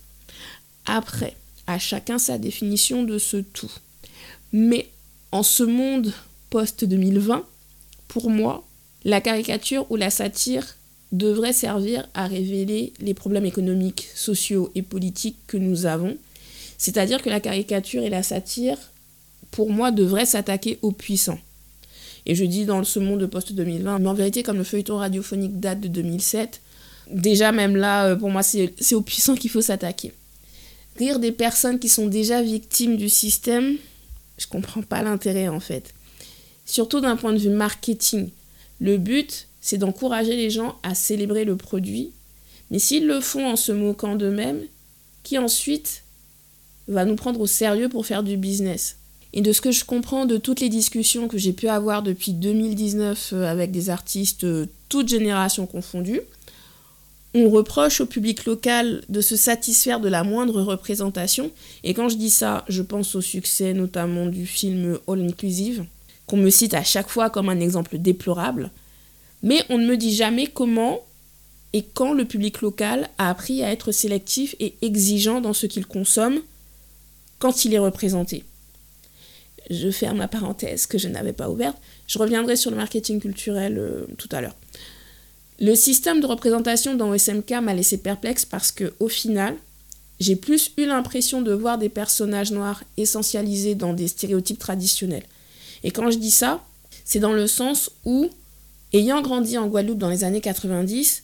Après, 0.87 1.37
à 1.67 1.79
chacun 1.79 2.19
sa 2.19 2.39
définition 2.39 3.03
de 3.03 3.19
ce 3.19 3.39
tout. 3.39 3.73
Mais 4.53 4.89
en 5.33 5.43
ce 5.43 5.65
monde 5.65 6.13
post-2020, 6.51 7.43
pour 8.09 8.31
moi, 8.31 8.67
la 9.05 9.21
caricature 9.21 9.91
ou 9.91 9.97
la 9.97 10.11
satire 10.11 10.76
devrait 11.13 11.53
servir 11.53 12.09
à 12.15 12.27
révéler 12.27 12.93
les 13.01 13.15
problèmes 13.15 13.47
économiques, 13.47 14.09
sociaux 14.15 14.71
et 14.75 14.83
politiques 14.83 15.39
que 15.47 15.57
nous 15.57 15.87
avons. 15.87 16.17
C'est-à-dire 16.79 17.23
que 17.23 17.31
la 17.31 17.41
caricature 17.41 18.03
et 18.03 18.11
la 18.11 18.23
satire, 18.23 18.79
pour 19.51 19.71
moi, 19.71 19.91
devraient 19.91 20.27
s'attaquer 20.27 20.79
aux 20.83 20.93
puissants. 20.93 21.39
Et 22.27 22.35
je 22.35 22.45
dis 22.45 22.65
dans 22.65 22.83
ce 22.83 22.99
monde 22.99 23.25
post-2020, 23.27 24.01
mais 24.01 24.09
en 24.09 24.15
vérité, 24.15 24.43
comme 24.43 24.59
le 24.59 24.65
feuilleton 24.65 24.97
radiophonique 24.97 25.61
date 25.61 25.81
de 25.81 25.89
2007, 25.89 26.61
déjà 27.11 27.53
même 27.53 27.77
là, 27.77 28.07
euh, 28.07 28.17
pour 28.17 28.31
moi, 28.31 28.43
c'est 28.43 28.95
aux 28.95 29.01
puissants 29.01 29.37
qu'il 29.37 29.51
faut 29.51 29.63
s'attaquer. 29.63 30.13
Rire 30.99 31.21
des 31.21 31.33
personnes 31.33 31.79
qui 31.79 31.89
sont 31.89 32.07
déjà 32.07 32.43
victimes 32.43 32.97
du 32.97 33.09
système, 33.09 33.77
je 34.39 34.47
comprends 34.47 34.83
pas 34.83 35.03
l'intérêt 35.03 35.49
en 35.49 35.61
fait. 35.61 35.95
Surtout 36.65 37.01
d'un 37.01 37.17
point 37.17 37.33
de 37.33 37.39
vue 37.39 37.51
marketing. 37.51 38.31
Le 38.81 38.99
but, 38.99 39.47
c'est 39.67 39.79
d'encourager 39.79 40.37
les 40.37 40.49
gens 40.49 40.79
à 40.85 40.95
célébrer 40.95 41.45
le 41.45 41.57
produit, 41.57 42.13
mais 42.71 42.79
s'ils 42.79 43.05
le 43.05 43.19
font 43.19 43.45
en 43.45 43.57
se 43.57 43.73
moquant 43.73 44.15
d'eux-mêmes, 44.15 44.63
qui 45.25 45.39
ensuite 45.39 46.05
va 46.87 47.05
nous 47.05 47.17
prendre 47.17 47.41
au 47.41 47.49
sérieux 47.49 47.89
pour 47.89 48.07
faire 48.07 48.23
du 48.23 48.37
business 48.37 48.99
Et 49.33 49.41
de 49.41 49.53
ce 49.53 49.61
que 49.61 49.73
je 49.73 49.85
comprends 49.85 50.25
de 50.25 50.37
toutes 50.37 50.61
les 50.61 50.69
discussions 50.69 51.27
que 51.27 51.37
j'ai 51.37 51.53
pu 51.53 51.67
avoir 51.67 52.05
depuis 52.05 52.33
2019 52.33 53.31
euh, 53.33 53.51
avec 53.51 53.73
des 53.73 53.91
artistes, 53.91 54.45
euh, 54.45 54.67
toutes 54.89 55.09
générations 55.09 55.67
confondues, 55.67 56.21
on 57.35 57.51
reproche 57.51 58.01
au 58.01 58.07
public 58.07 58.45
local 58.45 59.03
de 59.09 59.21
se 59.21 59.35
satisfaire 59.35 59.99
de 59.99 60.09
la 60.09 60.23
moindre 60.23 60.63
représentation. 60.63 61.51
Et 61.83 61.93
quand 61.93 62.09
je 62.09 62.19
dis 62.19 62.31
ça, 62.31 62.65
je 62.69 62.83
pense 62.83 63.17
au 63.17 63.21
succès 63.21 63.75
notamment 63.75 64.27
du 64.27 64.47
film 64.47 65.01
All 65.09 65.23
Inclusive, 65.23 65.87
qu'on 66.29 66.37
me 66.37 66.51
cite 66.51 66.75
à 66.75 66.85
chaque 66.85 67.09
fois 67.09 67.31
comme 67.31 67.49
un 67.49 67.59
exemple 67.59 67.99
déplorable. 67.99 68.71
Mais 69.43 69.63
on 69.69 69.79
ne 69.79 69.87
me 69.87 69.97
dit 69.97 70.15
jamais 70.15 70.47
comment 70.47 71.01
et 71.73 71.83
quand 71.83 72.13
le 72.13 72.25
public 72.25 72.63
local 72.63 73.11
a 73.19 73.29
appris 73.29 73.63
à 73.63 73.71
être 73.71 73.93
sélectif 73.93 74.57
et 74.61 74.75
exigeant 74.83 75.41
dans 75.41 75.53
ce 75.53 75.67
qu'il 75.67 75.87
consomme 75.87 76.41
quand 77.39 77.65
il 77.65 77.75
est 77.75 77.79
représenté. 77.79 78.45
Je 79.69 79.91
ferme 79.91 80.19
ma 80.19 80.29
parenthèse 80.29 80.87
que 80.87 80.97
je 80.97 81.09
n'avais 81.09 81.33
pas 81.33 81.51
ouverte. 81.51 81.77
Je 82.07 82.19
reviendrai 82.19 82.57
sur 82.57 82.71
le 82.71 82.77
marketing 82.77 83.21
culturel 83.21 83.79
euh, 83.79 84.07
tout 84.17 84.29
à 84.33 84.41
l'heure. 84.41 84.55
Le 85.59 85.75
système 85.75 86.21
de 86.21 86.27
représentation 86.27 86.95
dans 86.95 87.17
SMK 87.17 87.51
m'a 87.63 87.75
laissé 87.75 87.99
perplexe 87.99 88.45
parce 88.45 88.71
que 88.71 88.93
au 89.01 89.09
final, 89.09 89.57
j'ai 90.21 90.37
plus 90.37 90.71
eu 90.77 90.87
l'impression 90.87 91.43
de 91.43 91.53
voir 91.53 91.79
des 91.79 91.89
personnages 91.89 92.53
noirs 92.53 92.85
essentialisés 92.97 93.75
dans 93.75 93.93
des 93.93 94.09
stéréotypes 94.09 94.59
traditionnels. 94.59 95.25
Et 95.83 95.91
quand 95.91 96.11
je 96.11 96.19
dis 96.19 96.31
ça, 96.31 96.65
c'est 97.05 97.21
dans 97.21 97.33
le 97.33 97.47
sens 97.47 97.91
où, 98.05 98.31
ayant 98.93 99.23
grandi 99.23 99.59
en 99.59 99.67
Guadeloupe 99.67 99.99
dans 99.99 100.09
les 100.09 100.25
années 100.25 100.41
90, 100.41 101.23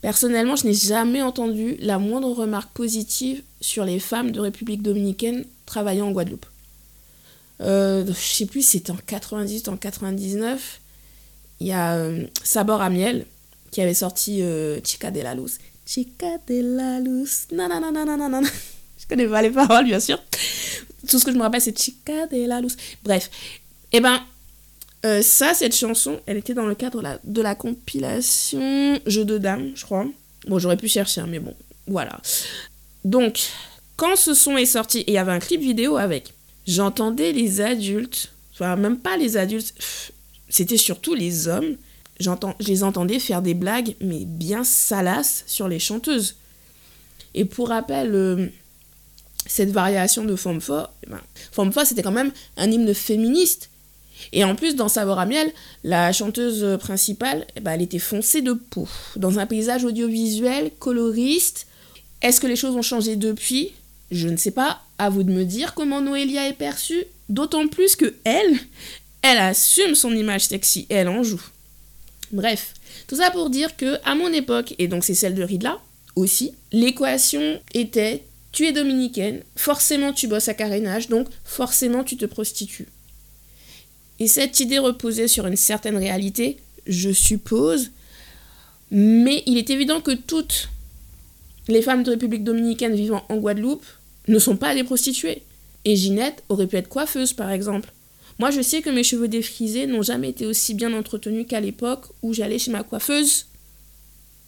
personnellement, 0.00 0.56
je 0.56 0.66
n'ai 0.66 0.74
jamais 0.74 1.22
entendu 1.22 1.76
la 1.80 1.98
moindre 1.98 2.30
remarque 2.32 2.72
positive 2.72 3.42
sur 3.60 3.84
les 3.84 3.98
femmes 3.98 4.30
de 4.30 4.40
République 4.40 4.82
dominicaine 4.82 5.44
travaillant 5.66 6.08
en 6.08 6.12
Guadeloupe. 6.12 6.46
Euh, 7.60 8.04
je 8.06 8.12
sais 8.12 8.46
plus, 8.46 8.62
c'était 8.62 8.90
en 8.90 8.98
90 9.06 9.68
en 9.68 9.76
99. 9.76 10.80
Il 11.60 11.68
y 11.68 11.72
a 11.72 11.94
euh, 11.94 12.26
Sabor 12.42 12.82
Amiel, 12.82 13.26
qui 13.70 13.80
avait 13.80 13.94
sorti 13.94 14.42
euh, 14.42 14.80
Chica 14.84 15.10
de 15.10 15.20
la 15.20 15.34
Luz. 15.34 15.58
Chica 15.86 16.38
de 16.46 16.76
la 16.76 17.00
luz. 17.00 17.46
Non, 17.52 17.68
non, 17.68 18.42
Je 18.98 19.06
connais 19.08 19.26
pas 19.26 19.42
les 19.42 19.50
paroles, 19.50 19.84
bien 19.84 20.00
sûr. 20.00 20.22
Tout 21.08 21.18
ce 21.18 21.24
que 21.24 21.32
je 21.32 21.36
me 21.36 21.42
rappelle, 21.42 21.60
c'est 21.60 21.76
Chica 21.78 22.26
de 22.26 22.46
la 22.46 22.60
luz. 22.60 22.76
Bref. 23.02 23.30
Eh 23.92 24.00
ben, 24.00 24.20
euh, 25.04 25.22
ça, 25.22 25.54
cette 25.54 25.74
chanson, 25.74 26.20
elle 26.26 26.36
était 26.36 26.54
dans 26.54 26.66
le 26.66 26.74
cadre 26.74 27.18
de 27.24 27.42
la 27.42 27.54
compilation 27.54 29.00
Jeux 29.06 29.24
de 29.24 29.38
dames, 29.38 29.72
je 29.74 29.84
crois. 29.84 30.06
Bon, 30.46 30.58
j'aurais 30.58 30.76
pu 30.76 30.88
chercher, 30.88 31.20
hein, 31.20 31.26
mais 31.28 31.38
bon, 31.38 31.54
voilà. 31.86 32.20
Donc, 33.04 33.48
quand 33.96 34.16
ce 34.16 34.34
son 34.34 34.56
est 34.56 34.66
sorti, 34.66 35.00
et 35.00 35.10
il 35.12 35.14
y 35.14 35.18
avait 35.18 35.32
un 35.32 35.38
clip 35.40 35.60
vidéo 35.60 35.96
avec, 35.96 36.34
j'entendais 36.66 37.32
les 37.32 37.60
adultes, 37.60 38.32
enfin, 38.52 38.76
même 38.76 38.98
pas 38.98 39.16
les 39.16 39.36
adultes, 39.36 39.74
c'était 40.48 40.76
surtout 40.76 41.14
les 41.14 41.48
hommes, 41.48 41.76
je 42.20 42.30
les 42.68 42.84
entendais 42.84 43.18
faire 43.18 43.42
des 43.42 43.54
blagues, 43.54 43.96
mais 44.00 44.24
bien 44.24 44.64
salaces 44.64 45.44
sur 45.46 45.68
les 45.68 45.78
chanteuses. 45.78 46.36
Et 47.34 47.44
pour 47.44 47.68
rappel, 47.68 48.14
euh, 48.14 48.46
cette 49.46 49.70
variation 49.70 50.24
de 50.24 50.36
Femme 50.36 50.60
eh 51.02 51.10
ben, 51.10 51.84
c'était 51.84 52.02
quand 52.02 52.12
même 52.12 52.32
un 52.56 52.70
hymne 52.70 52.94
féministe. 52.94 53.70
Et 54.32 54.44
en 54.44 54.54
plus, 54.54 54.76
dans 54.76 54.88
Savoir 54.88 55.18
à 55.18 55.26
miel, 55.26 55.52
la 55.84 56.12
chanteuse 56.12 56.78
principale, 56.78 57.46
eh 57.56 57.60
ben, 57.60 57.72
elle 57.72 57.82
était 57.82 57.98
foncée 57.98 58.42
de 58.42 58.52
peau. 58.52 58.88
Dans 59.16 59.38
un 59.38 59.46
paysage 59.46 59.84
audiovisuel, 59.84 60.70
coloriste. 60.78 61.66
Est-ce 62.20 62.40
que 62.40 62.46
les 62.46 62.56
choses 62.56 62.76
ont 62.76 62.82
changé 62.82 63.16
depuis? 63.16 63.72
Je 64.10 64.28
ne 64.28 64.36
sais 64.36 64.50
pas. 64.50 64.82
À 64.98 65.10
vous 65.10 65.22
de 65.22 65.32
me 65.32 65.44
dire 65.44 65.74
comment 65.74 66.00
Noélia 66.00 66.48
est 66.48 66.52
perçue. 66.52 67.04
D'autant 67.28 67.66
plus 67.66 67.96
que 67.96 68.14
elle, 68.24 68.58
elle 69.22 69.38
assume 69.38 69.94
son 69.94 70.14
image 70.14 70.46
sexy. 70.46 70.86
Elle 70.88 71.08
en 71.08 71.22
joue. 71.22 71.42
Bref, 72.30 72.74
tout 73.06 73.16
ça 73.16 73.30
pour 73.30 73.50
dire 73.50 73.76
que 73.76 73.98
à 74.04 74.14
mon 74.14 74.28
époque, 74.28 74.74
et 74.78 74.88
donc 74.88 75.04
c'est 75.04 75.14
celle 75.14 75.34
de 75.34 75.42
Ridla 75.42 75.78
aussi, 76.16 76.52
l'équation 76.72 77.60
était 77.74 78.24
tu 78.52 78.66
es 78.66 78.72
dominicaine, 78.72 79.42
forcément 79.56 80.12
tu 80.12 80.28
bosses 80.28 80.48
à 80.48 80.54
carénage, 80.54 81.08
donc 81.08 81.28
forcément 81.44 82.04
tu 82.04 82.16
te 82.16 82.26
prostitues. 82.26 82.88
Et 84.20 84.28
cette 84.28 84.60
idée 84.60 84.78
reposait 84.78 85.28
sur 85.28 85.46
une 85.46 85.56
certaine 85.56 85.96
réalité, 85.96 86.58
je 86.86 87.10
suppose, 87.10 87.90
mais 88.90 89.42
il 89.46 89.58
est 89.58 89.70
évident 89.70 90.00
que 90.00 90.12
toutes 90.12 90.68
les 91.68 91.82
femmes 91.82 92.02
de 92.02 92.10
République 92.10 92.44
dominicaine 92.44 92.94
vivant 92.94 93.24
en 93.28 93.36
Guadeloupe 93.36 93.86
ne 94.28 94.38
sont 94.38 94.56
pas 94.56 94.74
des 94.74 94.84
prostituées. 94.84 95.42
Et 95.84 95.96
Ginette 95.96 96.44
aurait 96.48 96.66
pu 96.66 96.76
être 96.76 96.88
coiffeuse, 96.88 97.32
par 97.32 97.50
exemple. 97.50 97.92
Moi, 98.38 98.50
je 98.50 98.60
sais 98.60 98.82
que 98.82 98.90
mes 98.90 99.02
cheveux 99.02 99.28
défrisés 99.28 99.86
n'ont 99.86 100.02
jamais 100.02 100.30
été 100.30 100.46
aussi 100.46 100.74
bien 100.74 100.92
entretenus 100.92 101.46
qu'à 101.48 101.60
l'époque 101.60 102.06
où 102.22 102.32
j'allais 102.32 102.58
chez 102.58 102.70
ma 102.70 102.82
coiffeuse 102.82 103.46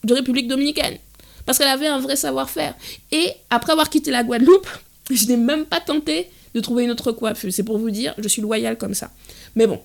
de 0.04 0.14
République 0.14 0.48
dominicaine. 0.48 0.98
Parce 1.46 1.58
qu'elle 1.58 1.68
avait 1.68 1.86
un 1.86 2.00
vrai 2.00 2.16
savoir-faire. 2.16 2.74
Et 3.12 3.30
après 3.50 3.72
avoir 3.72 3.90
quitté 3.90 4.10
la 4.10 4.24
Guadeloupe, 4.24 4.68
je 5.10 5.26
n'ai 5.26 5.36
même 5.36 5.64
pas 5.64 5.80
tenté 5.80 6.28
de 6.54 6.60
trouver 6.60 6.84
une 6.84 6.90
autre 6.90 7.12
coiffeuse. 7.12 7.54
C'est 7.54 7.64
pour 7.64 7.78
vous 7.78 7.90
dire, 7.90 8.14
je 8.18 8.28
suis 8.28 8.42
loyale 8.42 8.78
comme 8.78 8.94
ça. 8.94 9.10
Mais 9.56 9.66
bon, 9.66 9.80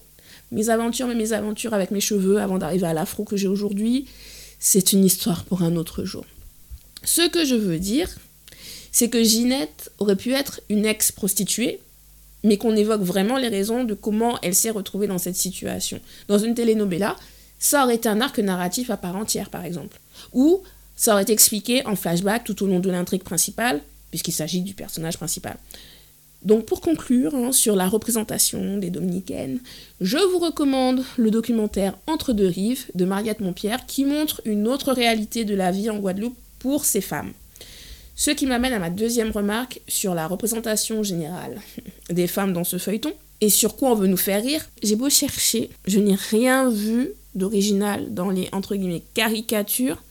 mes 0.52 0.70
aventures, 0.70 1.08
mes 1.08 1.34
aventures 1.34 1.74
avec 1.74 1.92
mes 1.92 2.02
cheveux 2.02 2.40
avant 2.40 2.58
d'arriver 2.58 2.88
à 2.88 2.94
l'afro 2.94 3.24
que 3.24 3.38
j'ai 3.38 3.48
aujourd'hui, 3.48 4.08
c'est 4.60 4.94
une 4.94 5.06
histoire 5.06 5.44
pour 5.46 5.62
un 5.62 5.76
autre 5.76 6.04
jour. 6.04 6.26
Ce 7.04 7.28
que 7.30 7.46
je 7.46 7.56
veux 7.56 7.80
dire, 7.80 8.10
c'est 8.92 9.10
que 9.10 9.24
Ginette 9.24 9.92
aurait 10.00 10.16
pu 10.16 10.34
être 10.34 10.62
une 10.70 10.86
ex-prostituée, 10.86 11.80
mais 12.44 12.58
qu'on 12.58 12.76
évoque 12.76 13.02
vraiment 13.02 13.38
les 13.38 13.48
raisons 13.48 13.84
de 13.84 13.94
comment 13.94 14.40
elle 14.42 14.56
s'est 14.56 14.70
retrouvée 14.70 15.08
dans 15.08 15.18
cette 15.18 15.36
situation. 15.36 16.00
Dans 16.28 16.40
une 16.40 16.56
telenovela, 16.56 17.16
ça 17.60 17.84
aurait 17.84 17.96
été 17.96 18.10
un 18.10 18.22
arc 18.22 18.40
narratif 18.40 18.90
à 18.90 18.98
part 18.98 19.16
entière, 19.16 19.50
par 19.50 19.66
exemple. 19.66 20.00
Ou 20.34 20.64
ça 20.96 21.14
aurait 21.14 21.24
été 21.24 21.34
expliqué 21.34 21.86
en 21.86 21.96
flashback 21.96 22.44
tout 22.44 22.64
au 22.64 22.68
long 22.68 22.80
de 22.80 22.90
l'intrigue 22.90 23.24
principale, 23.24 23.82
puisqu'il 24.10 24.32
s'agit 24.32 24.62
du 24.62 24.74
personnage 24.74 25.18
principal. 25.18 25.58
Donc 26.44 26.66
pour 26.66 26.80
conclure 26.80 27.36
hein, 27.36 27.52
sur 27.52 27.76
la 27.76 27.88
représentation 27.88 28.78
des 28.78 28.90
dominicaines, 28.90 29.60
je 30.00 30.18
vous 30.18 30.40
recommande 30.40 31.04
le 31.18 31.32
documentaire 31.32 31.98
Entre 32.08 32.32
deux 32.32 32.48
rives 32.48 32.86
de 32.96 33.06
Mariette 33.06 33.42
Montpierre 33.42 33.86
qui 33.86 34.06
montre 34.06 34.42
une 34.46 34.68
autre 34.68 34.94
réalité 34.94 35.44
de 35.44 35.56
la 35.56 35.72
vie 35.72 35.90
en 35.90 35.98
Guadeloupe 35.98 36.38
pour 36.60 36.86
ces 36.86 37.02
femmes. 37.02 37.34
Ce 38.16 38.32
qui 38.32 38.46
m'amène 38.46 38.74
à 38.74 38.80
ma 38.80 38.90
deuxième 38.90 39.32
remarque 39.32 39.82
sur 39.88 40.14
la 40.14 40.28
représentation 40.28 41.04
générale 41.04 41.62
des 42.10 42.28
femmes 42.28 42.54
dans 42.54 42.64
ce 42.64 42.78
feuilleton 42.78 43.14
et 43.42 43.50
sur 43.50 43.76
quoi 43.76 43.92
on 43.92 43.96
veut 43.96 44.08
nous 44.08 44.18
faire 44.18 44.44
rire. 44.44 44.66
J'ai 44.82 44.96
beau 44.96 45.10
chercher, 45.10 45.70
je 45.88 46.00
n'ai 46.00 46.16
rien 46.16 46.70
vu 46.70 47.12
d'original 47.36 48.14
dans 48.14 48.30
les 48.30 48.50
entre 48.52 48.76
guillemets 48.76 49.04
caricatures 49.14 50.02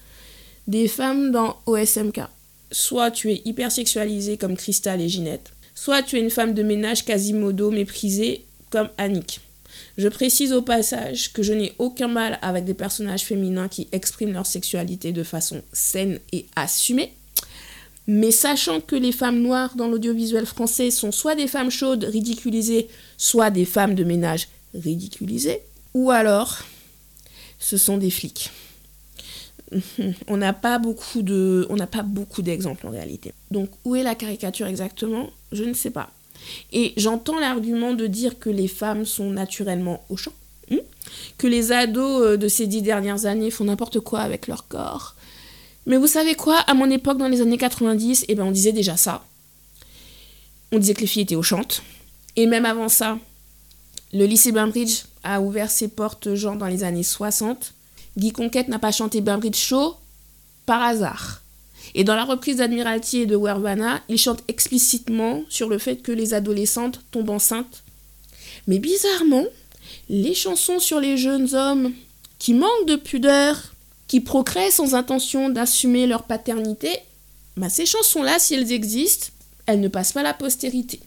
des 0.67 0.89
femmes 0.89 1.33
dans 1.33 1.57
OSMK. 1.67 2.21
Soit 2.71 3.11
tu 3.11 3.33
es 3.33 3.43
hypersexualisée 3.47 4.37
comme 4.37 4.57
Cristal 4.57 5.01
et 5.01 5.09
Ginette, 5.09 5.53
soit 5.81 6.03
tu 6.03 6.17
es 6.17 6.21
une 6.21 6.31
femme 6.31 6.55
de 6.55 6.65
ménage 6.65 7.05
quasimodo 7.05 7.71
méprisée 7.71 8.45
comme 8.71 8.89
Annick. 8.99 9.41
Je 9.97 10.09
précise 10.09 10.53
au 10.53 10.61
passage 10.61 11.33
que 11.33 11.45
je 11.45 11.53
n'ai 11.53 11.73
aucun 11.79 12.09
mal 12.09 12.41
avec 12.43 12.65
des 12.65 12.75
personnages 12.75 13.23
féminins 13.23 13.69
qui 13.69 13.87
expriment 13.93 14.33
leur 14.33 14.45
sexualité 14.45 15.13
de 15.13 15.23
façon 15.23 15.63
saine 15.73 16.19
et 16.33 16.47
assumée. 16.57 17.13
Mais 18.09 18.33
sachant 18.33 18.81
que 18.81 18.97
les 18.97 19.13
femmes 19.13 19.41
noires 19.41 19.77
dans 19.77 19.87
l'audiovisuel 19.87 20.47
français 20.47 20.91
sont 20.91 21.13
soit 21.13 21.37
des 21.37 21.47
femmes 21.47 21.71
chaudes 21.71 22.05
ridiculisées, 22.05 22.89
soit 23.17 23.51
des 23.51 23.65
femmes 23.65 23.95
de 23.95 24.03
ménage 24.03 24.49
ridiculisées, 24.75 25.61
ou 25.95 26.11
alors 26.11 26.59
ce 27.61 27.77
sont 27.77 27.99
des 27.99 28.11
flics. 28.11 28.51
on 30.27 30.39
n'a 30.39 30.55
pas 30.55 30.81
beaucoup 30.81 31.23
d'exemples 31.23 32.87
en 32.87 32.91
réalité. 32.91 33.33
Donc 33.53 33.71
où 33.85 33.95
est 33.95 34.03
la 34.03 34.17
caricature 34.17 34.67
exactement? 34.67 35.31
Je 35.53 35.65
ne 35.65 35.75
sais 35.75 35.91
pas. 35.91 36.11
Et 36.73 36.93
j'entends 36.97 37.39
l'argument 37.39 37.95
de 37.95 38.07
dire 38.07 38.39
que 38.39 38.51
les 38.51 38.69
femmes 38.69 39.05
sont 39.05 39.31
naturellement 39.31 40.05
au 40.09 40.17
champ, 40.17 40.33
hmm? 40.71 40.79
que 41.37 41.47
les 41.47 41.73
ados 41.73 42.23
euh, 42.23 42.37
de 42.37 42.49
ces 42.49 42.67
dix 42.67 42.83
dernières 42.83 43.27
années 43.27 43.51
font 43.51 43.65
n'importe 43.65 44.01
quoi 44.01 44.21
avec 44.21 44.47
leur 44.47 44.69
corps. 44.69 45.15
Mais 45.87 45.97
vous 45.97 46.07
savez 46.07 46.35
quoi? 46.35 46.59
À 46.67 46.75
mon 46.75 46.91
époque, 46.91 47.19
dans 47.19 47.29
les 47.29 47.41
années 47.41 47.59
90, 47.59 48.27
eh 48.29 48.35
ben, 48.35 48.45
on 48.45 48.51
disait 48.51 48.73
déjà 48.73 48.97
ça. 48.97 49.25
On 50.71 50.79
disait 50.79 50.95
que 50.95 51.01
les 51.01 51.07
filles 51.07 51.23
étaient 51.23 51.35
au 51.35 51.43
chantes. 51.43 51.83
Et 52.37 52.47
même 52.47 52.67
avant 52.67 52.89
ça, 52.89 53.19
le 54.13 54.27
lycée 54.27 54.53
Bainbridge 54.53 55.05
a 55.25 55.41
ouvert 55.41 55.71
ses 55.71 55.89
portes 55.89 56.35
genre 56.35 56.57
dans 56.57 56.67
les 56.67 56.85
années 56.85 57.03
60 57.03 57.75
Guy 58.17 58.33
Conquête 58.33 58.69
n'a 58.69 58.79
pas 58.79 58.91
chanté 58.91 59.21
Bainbridge 59.21 59.57
Show 59.57 59.97
par 60.67 60.83
hasard. 60.83 61.43
Et 61.95 62.05
dans 62.05 62.15
la 62.15 62.25
reprise 62.25 62.57
d'Admiralty 62.57 63.21
et 63.21 63.27
de 63.27 63.37
Wervana, 63.37 64.03
il 64.09 64.19
chante 64.19 64.43
explicitement 64.49 65.43
sur 65.49 65.69
le 65.69 65.79
fait 65.79 65.97
que 65.97 66.13
les 66.13 66.35
adolescentes 66.35 67.01
tombent 67.11 67.31
enceintes. 67.31 67.83
Mais 68.67 68.79
bizarrement, 68.79 69.45
les 70.09 70.35
chansons 70.35 70.79
sur 70.79 71.01
les 71.01 71.17
jeunes 71.17 71.55
hommes 71.55 71.93
qui 72.39 72.55
manquent 72.55 72.87
de 72.87 72.97
pudeur, 72.97 73.75
qui 74.07 74.21
procréent 74.21 74.71
sans 74.71 74.95
intention 74.95 75.49
d'assumer 75.49 76.07
leur 76.07 76.25
paternité, 76.25 76.91
bah 77.57 77.69
ces 77.69 77.87
chansons-là, 77.87 78.39
si 78.39 78.55
elles 78.55 78.73
existent, 78.73 79.29
elles 79.67 79.81
ne 79.81 79.89
passent 79.89 80.13
pas 80.13 80.23
la 80.23 80.35
postérité. 80.35 81.01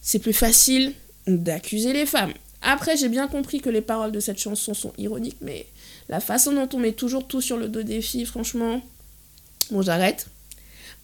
C'est 0.00 0.18
plus 0.18 0.32
facile 0.32 0.94
d'accuser 1.26 1.92
les 1.92 2.06
femmes. 2.06 2.32
Après, 2.62 2.96
j'ai 2.96 3.08
bien 3.08 3.28
compris 3.28 3.60
que 3.60 3.70
les 3.70 3.80
paroles 3.80 4.12
de 4.12 4.20
cette 4.20 4.38
chanson 4.38 4.74
sont 4.74 4.92
ironiques, 4.98 5.38
mais 5.40 5.66
la 6.08 6.20
façon 6.20 6.52
dont 6.52 6.68
on 6.72 6.78
met 6.78 6.92
toujours 6.92 7.26
tout 7.26 7.40
sur 7.40 7.56
le 7.56 7.68
dos 7.68 7.82
des 7.82 8.00
filles, 8.00 8.26
franchement, 8.26 8.80
bon, 9.72 9.82
j'arrête. 9.82 10.26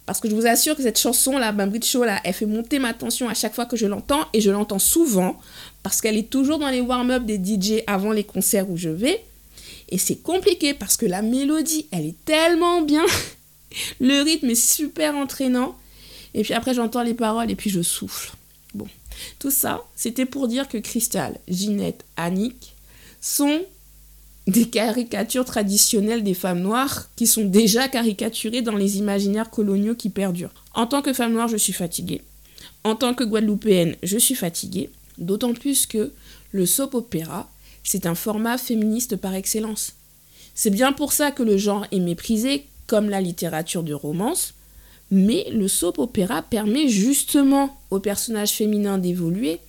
Parce 0.05 0.19
que 0.19 0.29
je 0.29 0.33
vous 0.33 0.47
assure 0.47 0.75
que 0.75 0.81
cette 0.81 0.97
chanson, 0.97 1.37
la 1.37 1.51
Bambridge 1.51 1.85
Show, 1.85 2.03
là, 2.03 2.19
elle 2.23 2.33
fait 2.33 2.47
monter 2.47 2.79
ma 2.79 2.93
tension 2.93 3.29
à 3.29 3.33
chaque 3.33 3.53
fois 3.53 3.65
que 3.65 3.77
je 3.77 3.85
l'entends, 3.85 4.25
et 4.33 4.41
je 4.41 4.49
l'entends 4.49 4.79
souvent, 4.79 5.39
parce 5.83 6.01
qu'elle 6.01 6.17
est 6.17 6.29
toujours 6.29 6.57
dans 6.57 6.69
les 6.69 6.81
warm-up 6.81 7.25
des 7.25 7.37
DJ 7.37 7.83
avant 7.85 8.11
les 8.11 8.23
concerts 8.23 8.69
où 8.69 8.77
je 8.77 8.89
vais. 8.89 9.23
Et 9.89 9.97
c'est 9.97 10.15
compliqué 10.15 10.73
parce 10.73 10.97
que 10.97 11.05
la 11.05 11.21
mélodie, 11.21 11.87
elle 11.91 12.05
est 12.05 12.25
tellement 12.25 12.81
bien. 12.81 13.05
le 13.99 14.21
rythme 14.23 14.49
est 14.49 14.55
super 14.55 15.15
entraînant. 15.15 15.77
Et 16.33 16.43
puis 16.43 16.53
après, 16.53 16.73
j'entends 16.73 17.03
les 17.03 17.13
paroles 17.13 17.49
et 17.51 17.55
puis 17.55 17.69
je 17.69 17.81
souffle. 17.81 18.33
Bon. 18.73 18.87
Tout 19.39 19.51
ça, 19.51 19.83
c'était 19.95 20.25
pour 20.25 20.47
dire 20.47 20.67
que 20.67 20.77
Cristal, 20.77 21.39
Ginette, 21.47 22.05
Annick 22.17 22.75
sont 23.21 23.61
des 24.49 24.65
caricatures 24.67 25.45
traditionnelles 25.45 26.23
des 26.23 26.33
femmes 26.33 26.61
noires 26.61 27.09
qui 27.15 27.27
sont 27.27 27.45
déjà 27.45 27.87
caricaturées 27.87 28.61
dans 28.61 28.75
les 28.75 28.97
imaginaires 28.97 29.49
coloniaux 29.49 29.95
qui 29.95 30.09
perdurent. 30.09 30.53
En 30.73 30.87
tant 30.87 31.01
que 31.01 31.13
femme 31.13 31.33
noire, 31.33 31.47
je 31.47 31.57
suis 31.57 31.73
fatiguée. 31.73 32.21
En 32.83 32.95
tant 32.95 33.13
que 33.13 33.23
guadeloupéenne, 33.23 33.95
je 34.03 34.17
suis 34.17 34.35
fatiguée. 34.35 34.89
D'autant 35.17 35.53
plus 35.53 35.85
que 35.85 36.11
le 36.51 36.65
soap 36.65 36.95
opéra, 36.95 37.49
c'est 37.83 38.05
un 38.05 38.15
format 38.15 38.57
féministe 38.57 39.15
par 39.17 39.35
excellence. 39.35 39.93
C'est 40.55 40.69
bien 40.69 40.93
pour 40.93 41.13
ça 41.13 41.31
que 41.31 41.43
le 41.43 41.57
genre 41.57 41.85
est 41.91 41.99
méprisé, 41.99 42.65
comme 42.87 43.09
la 43.09 43.21
littérature 43.21 43.83
de 43.83 43.93
romance, 43.93 44.53
mais 45.11 45.47
le 45.51 45.67
soap 45.67 45.99
opéra 45.99 46.41
permet 46.41 46.87
justement 46.87 47.77
aux 47.91 47.99
personnages 47.99 48.53
féminins 48.53 48.97
d'évoluer. 48.97 49.59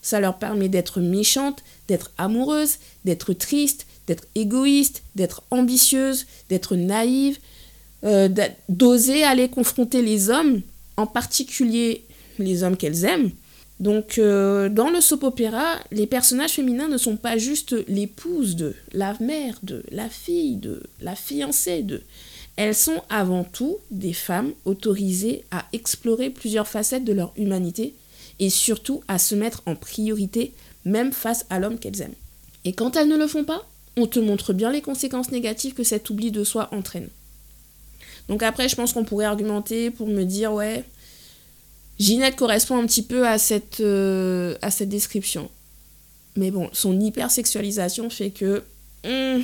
Ça 0.00 0.20
leur 0.20 0.38
permet 0.38 0.68
d'être 0.68 1.00
méchantes, 1.00 1.62
d'être 1.88 2.12
amoureuses, 2.18 2.76
d'être 3.04 3.32
tristes, 3.32 3.86
d'être 4.08 4.26
égoïstes, 4.34 5.02
d'être 5.14 5.42
ambitieuses, 5.50 6.26
d'être 6.48 6.74
naïves. 6.74 7.38
euh, 8.04 8.28
d'oser 8.68 9.24
aller 9.24 9.48
confronter 9.48 10.02
les 10.02 10.30
hommes, 10.30 10.62
en 10.96 11.06
particulier 11.06 12.04
les 12.38 12.62
hommes 12.62 12.76
qu'elles 12.76 13.04
aiment. 13.04 13.32
Donc, 13.80 14.18
euh, 14.18 14.68
dans 14.68 14.90
le 14.90 15.00
soap 15.00 15.22
opéra, 15.22 15.78
les 15.92 16.06
personnages 16.06 16.52
féminins 16.52 16.88
ne 16.88 16.98
sont 16.98 17.16
pas 17.16 17.38
juste 17.38 17.76
l'épouse 17.86 18.56
de, 18.56 18.74
la 18.92 19.14
mère 19.20 19.58
de, 19.62 19.84
la 19.92 20.08
fille 20.08 20.56
de, 20.56 20.82
la 21.00 21.14
fiancée 21.14 21.82
de. 21.82 22.02
Elles 22.56 22.74
sont 22.74 23.02
avant 23.08 23.44
tout 23.44 23.76
des 23.92 24.12
femmes 24.12 24.52
autorisées 24.64 25.44
à 25.52 25.64
explorer 25.72 26.30
plusieurs 26.30 26.66
facettes 26.66 27.04
de 27.04 27.12
leur 27.12 27.32
humanité 27.36 27.94
et 28.40 28.50
surtout 28.50 29.02
à 29.06 29.18
se 29.18 29.36
mettre 29.36 29.62
en 29.66 29.76
priorité 29.76 30.52
même 30.84 31.12
face 31.12 31.46
à 31.50 31.60
l'homme 31.60 31.78
qu'elles 31.78 32.02
aiment. 32.02 32.14
Et 32.64 32.72
quand 32.72 32.96
elles 32.96 33.08
ne 33.08 33.16
le 33.16 33.28
font 33.28 33.44
pas, 33.44 33.64
on 33.98 34.06
te 34.06 34.18
montre 34.18 34.52
bien 34.52 34.70
les 34.70 34.80
conséquences 34.80 35.30
négatives 35.30 35.74
que 35.74 35.82
cet 35.82 36.08
oubli 36.10 36.30
de 36.30 36.44
soi 36.44 36.68
entraîne. 36.72 37.08
Donc 38.28 38.42
après, 38.42 38.68
je 38.68 38.76
pense 38.76 38.92
qu'on 38.92 39.04
pourrait 39.04 39.24
argumenter 39.24 39.90
pour 39.90 40.06
me 40.06 40.24
dire, 40.24 40.52
ouais, 40.52 40.84
Ginette 41.98 42.36
correspond 42.36 42.78
un 42.78 42.86
petit 42.86 43.02
peu 43.02 43.26
à 43.26 43.38
cette, 43.38 43.80
euh, 43.80 44.56
description. 44.82 45.50
Mais 46.36 46.50
bon, 46.50 46.68
son 46.72 46.98
hypersexualisation 46.98 48.10
fait 48.10 48.30
que... 48.30 48.62
Hmm. 49.04 49.42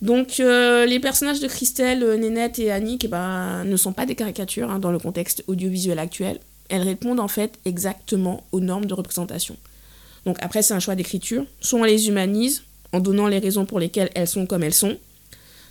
Donc 0.00 0.38
euh, 0.38 0.86
les 0.86 1.00
personnages 1.00 1.40
de 1.40 1.48
Christelle, 1.48 2.04
euh, 2.04 2.16
Nénette 2.16 2.60
et 2.60 2.70
Annick 2.70 3.04
eh 3.04 3.08
ben, 3.08 3.64
ne 3.64 3.76
sont 3.76 3.92
pas 3.92 4.06
des 4.06 4.14
caricatures 4.14 4.70
hein, 4.70 4.78
dans 4.78 4.92
le 4.92 5.00
contexte 5.00 5.42
audiovisuel 5.48 5.98
actuel. 5.98 6.38
Elles 6.68 6.82
répondent 6.82 7.18
en 7.18 7.26
fait 7.26 7.58
exactement 7.64 8.44
aux 8.52 8.60
normes 8.60 8.84
de 8.84 8.94
représentation. 8.94 9.56
Donc 10.24 10.36
après, 10.40 10.62
c'est 10.62 10.74
un 10.74 10.78
choix 10.78 10.94
d'écriture. 10.94 11.44
Soit 11.60 11.80
on 11.80 11.84
les 11.84 12.08
humanise 12.08 12.62
en 12.92 13.00
donnant 13.00 13.26
les 13.26 13.38
raisons 13.38 13.66
pour 13.66 13.80
lesquelles 13.80 14.10
elles 14.14 14.28
sont 14.28 14.46
comme 14.46 14.62
elles 14.62 14.74
sont, 14.74 14.96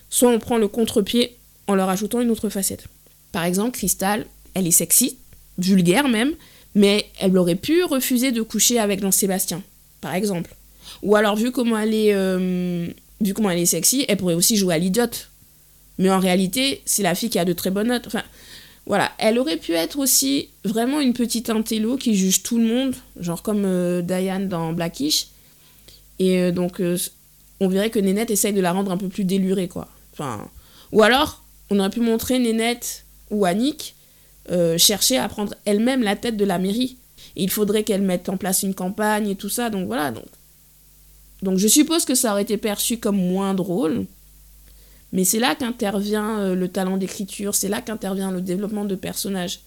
soit 0.10 0.32
on 0.32 0.40
prend 0.40 0.58
le 0.58 0.68
contre-pied 0.68 1.36
en 1.68 1.76
leur 1.76 1.90
ajoutant 1.90 2.22
une 2.22 2.32
autre 2.32 2.50
facette. 2.50 2.86
Par 3.32 3.44
exemple, 3.44 3.72
Cristal, 3.72 4.26
elle 4.54 4.68
est 4.68 4.72
sexy, 4.72 5.18
vulgaire 5.58 6.08
même, 6.08 6.34
mais 6.76 7.06
elle 7.20 7.38
aurait 7.38 7.56
pu 7.56 7.84
refuser 7.84 8.32
de 8.32 8.42
coucher 8.42 8.80
avec 8.80 9.02
Jean-Sébastien, 9.02 9.62
par 10.02 10.14
exemple. 10.14 10.56
Ou 11.04 11.16
alors, 11.16 11.36
vu 11.36 11.52
comment 11.52 11.78
elle 11.78 11.94
est, 11.94 12.14
euh, 12.14 12.88
vu 13.22 13.34
comment 13.34 13.50
elle 13.50 13.60
est 13.60 13.66
sexy, 13.66 14.06
elle 14.08 14.18
pourrait 14.18 14.36
aussi 14.36 14.56
jouer 14.56 14.76
à 14.76 14.78
l'idiote. 14.78 15.30
Mais 15.98 16.10
en 16.10 16.20
réalité, 16.20 16.82
c'est 16.86 17.04
la 17.04 17.16
fille 17.16 17.30
qui 17.30 17.40
a 17.40 17.46
de 17.46 17.54
très 17.54 17.72
bonnes 17.72 17.88
notes. 17.88 18.08
Enfin, 18.08 18.24
voilà, 18.86 19.12
elle 19.18 19.38
aurait 19.38 19.58
pu 19.58 19.74
être 19.74 20.00
aussi 20.00 20.50
vraiment 20.64 21.02
une 21.02 21.14
petite 21.14 21.50
intello 21.50 21.98
qui 21.98 22.16
juge 22.16 22.44
tout 22.44 22.58
le 22.58 22.66
monde, 22.66 22.96
genre 23.20 23.42
comme 23.42 23.64
euh, 23.66 24.02
Diane 24.02 24.48
dans 24.48 24.72
Blackish. 24.74 25.28
Et 26.20 26.40
euh, 26.40 26.52
donc, 26.52 26.80
euh, 26.80 26.98
on 27.60 27.68
verrait 27.68 27.90
que 27.90 28.00
Nénette 28.00 28.32
essaye 28.32 28.54
de 28.54 28.62
la 28.62 28.72
rendre 28.72 28.92
un 28.92 28.98
peu 28.98 29.08
plus 29.08 29.24
délurée, 29.24 29.68
quoi. 29.68 29.88
Ou 30.92 31.04
alors, 31.04 31.44
on 31.70 31.80
aurait 31.80 31.90
pu 31.90 32.00
montrer 32.00 32.40
Nénette 32.40 33.06
ou 33.30 33.46
Annick 33.46 33.96
chercher 34.78 35.18
à 35.18 35.28
prendre 35.28 35.54
elle-même 35.66 36.02
la 36.02 36.16
tête 36.16 36.38
de 36.38 36.46
la 36.46 36.58
mairie. 36.58 36.98
il 37.36 37.52
faudrait 37.52 37.84
qu'elle 37.84 38.02
mette 38.02 38.30
en 38.30 38.38
place 38.38 38.64
une 38.64 38.74
campagne 38.74 39.28
et 39.28 39.36
tout 39.36 39.50
ça, 39.50 39.70
donc 39.70 39.86
voilà. 39.86 40.12
Donc, 40.12 40.26
donc 41.44 41.58
je 41.58 41.68
suppose 41.68 42.06
que 42.06 42.16
ça 42.16 42.32
aurait 42.32 42.44
été 42.44 42.58
perçu 42.58 42.98
comme 42.98 43.18
moins 43.18 43.54
drôle. 43.54 44.06
Mais 45.14 45.24
c'est 45.24 45.40
là 45.40 45.56
qu'intervient 45.56 46.40
euh, 46.40 46.56
le 46.56 46.68
talent 46.68 46.98
d'écriture, 46.98 47.56
c'est 47.56 47.70
là 47.70 47.82
qu'intervient 47.82 48.32
le 48.32 48.42
développement 48.42 48.86
de 48.86 48.96
personnages. 48.96 49.62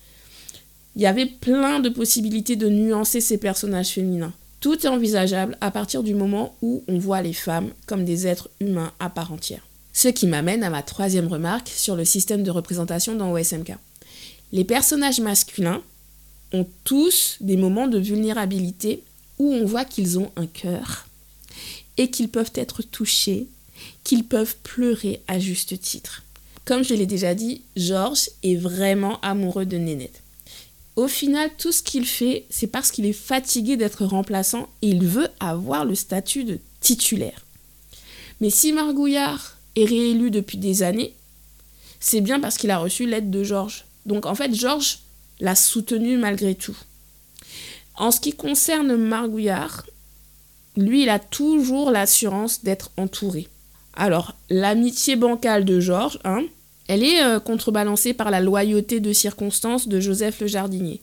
Il 0.97 1.03
y 1.03 1.07
avait 1.07 1.27
plein 1.27 1.81
de 1.81 1.89
possibilités 1.89 2.57
de 2.57 2.69
nuancer 2.69 3.21
ces 3.21 3.39
personnages 3.39 3.91
féminins. 3.91 4.33
Tout 4.61 4.75
est 4.87 4.89
envisageable 4.89 5.57
à 5.61 5.71
partir 5.71 6.03
du 6.03 6.15
moment 6.15 6.55
où 6.61 6.85
on 6.87 6.99
voit 6.99 7.23
les 7.23 7.33
femmes 7.33 7.71
comme 7.87 8.05
des 8.05 8.27
êtres 8.27 8.51
humains 8.61 8.93
à 9.01 9.09
part 9.09 9.33
entière. 9.33 9.67
Ce 9.93 10.09
qui 10.09 10.27
m'amène 10.27 10.63
à 10.63 10.71
ma 10.71 10.83
troisième 10.83 11.29
remarque 11.29 11.69
sur 11.69 11.97
le 11.97 12.05
système 12.05 12.43
de 12.43 12.51
représentation 12.51 13.15
dans 13.15 13.33
OSMK. 13.33 13.73
Les 14.53 14.65
personnages 14.65 15.21
masculins 15.21 15.83
ont 16.53 16.67
tous 16.85 17.37
des 17.41 17.57
moments 17.57 17.89
de 17.89 17.99
vulnérabilité 17.99 19.03
où 19.39 19.53
on 19.53 19.65
voit 19.65 19.85
qu'ils 19.85 20.19
ont 20.19 20.31
un 20.37 20.47
cœur 20.47 21.07
et 21.97 22.11
qu'ils 22.11 22.29
peuvent 22.29 22.53
être 22.55 22.83
touchés 22.83 23.47
qu'ils 24.05 24.25
peuvent 24.25 24.57
pleurer 24.63 25.23
à 25.27 25.39
juste 25.39 25.81
titre. 25.81 26.23
Comme 26.65 26.85
je 26.85 26.95
l'ai 26.95 27.07
déjà 27.07 27.35
dit, 27.35 27.63
Georges 27.77 28.29
est 28.43 28.57
vraiment 28.57 29.19
amoureux 29.21 29.67
de 29.67 29.79
Nénette. 29.79 30.23
Au 31.01 31.09
final, 31.09 31.49
tout 31.57 31.73
ce 31.73 31.83
qu'il 31.83 32.05
fait, 32.05 32.45
c'est 32.51 32.67
parce 32.67 32.91
qu'il 32.91 33.07
est 33.07 33.15
fatigué 33.15 33.79
d'être 33.79 34.05
remplaçant 34.05 34.69
et 34.83 34.89
il 34.89 35.03
veut 35.03 35.29
avoir 35.41 35.87
le 35.87 35.95
statut 35.95 36.45
de 36.45 36.59
titulaire. 36.81 37.47
Mais 38.43 38.51
si 38.51 38.75
Margouillard 38.75 39.57
est 39.77 39.87
réélu 39.87 40.31
depuis 40.31 40.59
des 40.59 40.83
années, 40.83 41.15
c'est 42.01 42.21
bien 42.21 42.39
parce 42.39 42.59
qu'il 42.59 42.71
a 42.71 42.77
reçu 42.77 43.07
l'aide 43.07 43.31
de 43.31 43.43
Georges. 43.43 43.87
Donc 44.05 44.27
en 44.27 44.35
fait, 44.35 44.55
Georges 44.55 44.99
l'a 45.41 45.55
soutenu 45.55 46.19
malgré 46.19 46.55
tout. 46.55 46.77
En 47.95 48.11
ce 48.11 48.21
qui 48.21 48.35
concerne 48.35 48.95
Margouillard, 48.95 49.87
lui, 50.77 51.05
il 51.05 51.09
a 51.09 51.19
toujours 51.19 51.91
l'assurance 51.93 52.63
d'être 52.63 52.91
entouré. 52.99 53.49
Alors, 53.95 54.35
l'amitié 54.51 55.17
bancale 55.17 55.65
de 55.65 55.81
Georges, 55.81 56.19
hein, 56.25 56.43
elle 56.91 57.05
est 57.05 57.23
euh, 57.23 57.39
contrebalancée 57.39 58.15
par 58.15 58.33
la 58.33 58.41
loyauté 58.41 58.99
de 58.99 59.13
circonstance 59.13 59.87
de 59.87 60.01
Joseph 60.01 60.41
le 60.41 60.49
jardinier. 60.49 61.01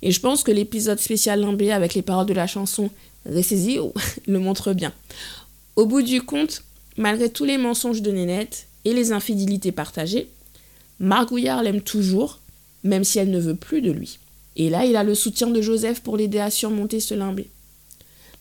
Et 0.00 0.12
je 0.12 0.20
pense 0.20 0.42
que 0.42 0.50
l'épisode 0.50 0.98
spécial 0.98 1.42
Limbé 1.42 1.72
avec 1.72 1.92
les 1.92 2.00
paroles 2.00 2.24
de 2.24 2.32
la 2.32 2.46
chanson 2.46 2.88
Ressaisio 3.26 3.92
le 4.26 4.38
montre 4.38 4.72
bien. 4.72 4.94
Au 5.76 5.84
bout 5.84 6.00
du 6.00 6.22
compte, 6.22 6.62
malgré 6.96 7.28
tous 7.28 7.44
les 7.44 7.58
mensonges 7.58 8.00
de 8.00 8.10
Nénette 8.10 8.66
et 8.86 8.94
les 8.94 9.12
infidélités 9.12 9.72
partagées, 9.72 10.30
Margouillard 11.00 11.62
l'aime 11.62 11.82
toujours, 11.82 12.38
même 12.82 13.04
si 13.04 13.18
elle 13.18 13.30
ne 13.30 13.38
veut 13.38 13.56
plus 13.56 13.82
de 13.82 13.92
lui. 13.92 14.18
Et 14.56 14.70
là, 14.70 14.86
il 14.86 14.96
a 14.96 15.04
le 15.04 15.14
soutien 15.14 15.48
de 15.48 15.60
Joseph 15.60 16.00
pour 16.00 16.16
l'aider 16.16 16.38
à 16.38 16.50
surmonter 16.50 16.98
ce 16.98 17.12
limbé. 17.12 17.50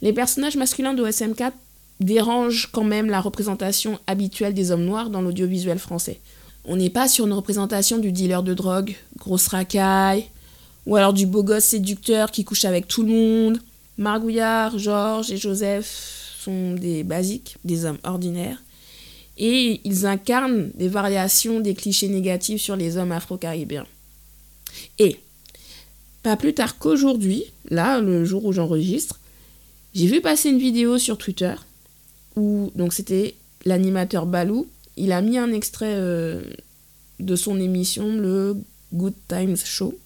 Les 0.01 0.13
personnages 0.13 0.55
masculins 0.55 0.93
de 0.93 1.03
SM4 1.03 1.51
dérange 1.99 2.69
quand 2.71 2.85
même 2.85 3.07
la 3.07 3.19
représentation 3.19 3.99
habituelle 4.07 4.53
des 4.53 4.71
hommes 4.71 4.85
noirs 4.85 5.09
dans 5.09 5.21
l'audiovisuel 5.21 5.77
français. 5.77 6.21
On 6.65 6.75
n'est 6.75 6.89
pas 6.89 7.07
sur 7.07 7.25
une 7.25 7.33
représentation 7.33 7.97
du 7.97 8.11
dealer 8.11 8.43
de 8.43 8.53
drogue, 8.53 8.95
grosse 9.17 9.47
racaille, 9.47 10.25
ou 10.85 10.95
alors 10.95 11.13
du 11.13 11.25
beau 11.25 11.43
gosse 11.43 11.65
séducteur 11.65 12.31
qui 12.31 12.43
couche 12.43 12.65
avec 12.65 12.87
tout 12.87 13.03
le 13.03 13.09
monde. 13.09 13.59
Margouillard, 13.97 14.77
Georges 14.77 15.31
et 15.31 15.37
Joseph 15.37 16.35
sont 16.39 16.73
des 16.73 17.03
basiques, 17.03 17.57
des 17.63 17.85
hommes 17.85 17.97
ordinaires, 18.03 18.61
et 19.37 19.81
ils 19.83 20.05
incarnent 20.05 20.71
des 20.75 20.87
variations 20.87 21.59
des 21.59 21.73
clichés 21.73 22.07
négatifs 22.07 22.61
sur 22.61 22.75
les 22.75 22.97
hommes 22.97 23.11
afro-caribéens. 23.11 23.87
Et, 24.99 25.19
pas 26.23 26.37
plus 26.37 26.53
tard 26.53 26.77
qu'aujourd'hui, 26.77 27.43
là, 27.69 27.99
le 27.99 28.25
jour 28.25 28.45
où 28.45 28.51
j'enregistre, 28.51 29.19
j'ai 29.93 30.07
vu 30.07 30.21
passer 30.21 30.49
une 30.49 30.59
vidéo 30.59 30.97
sur 30.97 31.17
Twitter 31.17 31.55
donc 32.75 32.93
c'était 32.93 33.35
l'animateur 33.65 34.25
Balou, 34.25 34.67
il 34.99 35.11
a 35.11 35.21
mis 35.21 35.37
un 35.37 35.51
extrait 35.51 35.93
euh, 35.95 36.43
de 37.19 37.35
son 37.35 37.59
émission, 37.59 38.15
le 38.15 38.57
Good 38.93 39.15
Times 39.27 39.57
Show. 39.57 39.97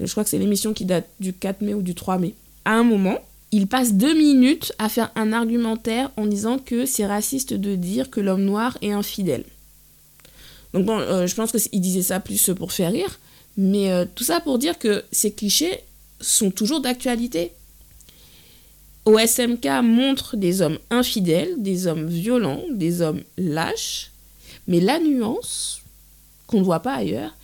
Je 0.00 0.10
crois 0.10 0.24
que 0.24 0.30
c'est 0.30 0.38
l'émission 0.38 0.72
qui 0.72 0.84
date 0.84 1.08
du 1.20 1.32
4 1.32 1.60
mai 1.60 1.74
ou 1.74 1.82
du 1.82 1.94
3 1.94 2.18
mai. 2.18 2.34
À 2.64 2.72
un 2.72 2.84
moment, 2.84 3.18
il 3.52 3.66
passe 3.66 3.94
deux 3.94 4.14
minutes 4.14 4.72
à 4.78 4.88
faire 4.88 5.10
un 5.14 5.32
argumentaire 5.32 6.10
en 6.16 6.26
disant 6.26 6.58
que 6.58 6.86
c'est 6.86 7.06
raciste 7.06 7.54
de 7.54 7.76
dire 7.76 8.10
que 8.10 8.20
l'homme 8.20 8.44
noir 8.44 8.78
est 8.82 8.92
infidèle. 8.92 9.44
Donc 10.72 10.84
bon, 10.84 10.98
euh, 10.98 11.26
je 11.26 11.34
pense 11.34 11.52
qu'il 11.52 11.80
disait 11.80 12.02
ça 12.02 12.20
plus 12.20 12.50
pour 12.56 12.72
faire 12.72 12.92
rire, 12.92 13.18
mais 13.56 13.90
euh, 13.90 14.04
tout 14.14 14.24
ça 14.24 14.40
pour 14.40 14.58
dire 14.58 14.78
que 14.78 15.04
ces 15.12 15.32
clichés 15.32 15.80
sont 16.20 16.50
toujours 16.50 16.80
d'actualité. 16.80 17.52
OSMK 19.04 19.66
montre 19.82 20.36
des 20.36 20.60
hommes 20.60 20.78
infidèles, 20.90 21.54
des 21.62 21.86
hommes 21.86 22.06
violents, 22.06 22.62
des 22.70 23.00
hommes 23.00 23.22
lâches, 23.36 24.10
mais 24.66 24.80
la 24.80 24.98
nuance 24.98 25.80
qu'on 26.46 26.60
ne 26.60 26.64
voit 26.64 26.80
pas 26.80 26.94
ailleurs, 26.94 27.34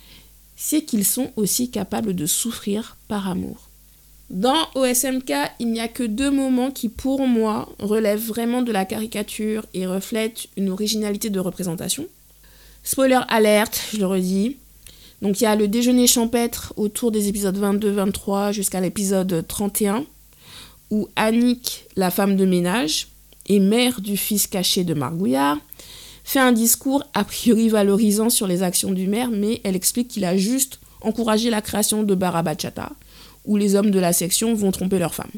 c'est 0.55 0.83
qu'ils 0.83 1.05
sont 1.05 1.31
aussi 1.35 1.69
capables 1.69 2.15
de 2.15 2.25
souffrir 2.25 2.97
par 3.07 3.27
amour. 3.29 3.69
Dans 4.29 4.67
OSMK, 4.73 5.31
il 5.59 5.71
n'y 5.71 5.79
a 5.79 5.87
que 5.87 6.03
deux 6.03 6.31
moments 6.31 6.71
qui, 6.71 6.89
pour 6.89 7.27
moi, 7.27 7.69
relèvent 7.79 8.25
vraiment 8.25 8.63
de 8.63 8.71
la 8.71 8.85
caricature 8.85 9.65
et 9.73 9.85
reflètent 9.85 10.47
une 10.57 10.69
originalité 10.69 11.29
de 11.29 11.39
représentation. 11.39 12.07
Spoiler 12.83 13.21
alerte, 13.27 13.81
je 13.93 13.97
le 13.97 14.07
redis. 14.07 14.57
Donc 15.21 15.41
il 15.41 15.43
y 15.43 15.47
a 15.47 15.55
le 15.55 15.67
déjeuner 15.67 16.07
champêtre 16.07 16.73
autour 16.75 17.11
des 17.11 17.27
épisodes 17.27 17.57
22-23 17.57 18.51
jusqu'à 18.51 18.81
l'épisode 18.81 19.45
31 19.47 20.05
où 20.91 21.07
Annick, 21.15 21.85
la 21.95 22.11
femme 22.11 22.35
de 22.35 22.45
ménage 22.45 23.07
et 23.47 23.59
mère 23.59 24.01
du 24.01 24.17
fils 24.17 24.47
caché 24.47 24.83
de 24.83 24.93
Margouillard, 24.93 25.57
fait 26.23 26.39
un 26.39 26.51
discours 26.51 27.03
a 27.13 27.23
priori 27.23 27.69
valorisant 27.69 28.29
sur 28.29 28.47
les 28.47 28.63
actions 28.63 28.91
du 28.91 29.07
maire, 29.07 29.29
mais 29.31 29.61
elle 29.63 29.75
explique 29.75 30.07
qu'il 30.07 30.25
a 30.25 30.35
juste 30.35 30.79
encouragé 31.01 31.49
la 31.49 31.61
création 31.61 32.03
de 32.03 32.15
Barabachata, 32.15 32.91
où 33.45 33.57
les 33.57 33.75
hommes 33.75 33.91
de 33.91 33.99
la 33.99 34.11
section 34.11 34.55
vont 34.55 34.71
tromper 34.71 34.97
leurs 34.97 35.13
femmes. 35.13 35.31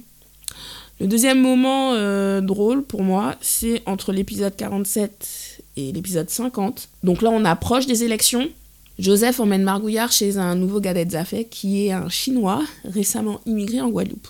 Le 0.99 1.07
deuxième 1.07 1.41
moment 1.41 1.93
euh, 1.93 2.41
drôle 2.41 2.83
pour 2.83 3.03
moi, 3.03 3.35
c'est 3.41 3.83
entre 3.85 4.13
l'épisode 4.13 4.55
47 4.55 5.61
et 5.75 5.91
l'épisode 5.91 6.29
50. 6.29 6.89
Donc 7.03 7.21
là, 7.21 7.29
on 7.31 7.45
approche 7.45 7.85
des 7.85 8.03
élections. 8.03 8.49
Joseph 8.97 9.39
emmène 9.39 9.61
Margouillard 9.61 10.11
chez 10.11 10.37
un 10.37 10.55
nouveau 10.55 10.81
Zafé 10.81 11.45
qui 11.45 11.85
est 11.85 11.91
un 11.91 12.09
Chinois 12.09 12.63
récemment 12.83 13.41
immigré 13.45 13.79
en 13.79 13.89
Guadeloupe. 13.89 14.27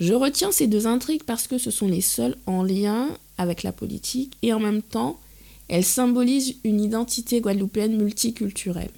Je 0.00 0.14
retiens 0.14 0.50
ces 0.50 0.66
deux 0.66 0.86
intrigues 0.86 1.24
parce 1.24 1.46
que 1.46 1.58
ce 1.58 1.70
sont 1.70 1.86
les 1.86 2.00
seules 2.00 2.36
en 2.46 2.62
lien 2.62 3.08
avec 3.36 3.62
la 3.62 3.70
politique 3.70 4.36
et 4.40 4.54
en 4.54 4.58
même 4.58 4.80
temps, 4.80 5.20
elles 5.68 5.84
symbolisent 5.84 6.56
une 6.64 6.80
identité 6.80 7.42
guadeloupéenne 7.42 7.96
multiculturelle. 7.96 8.90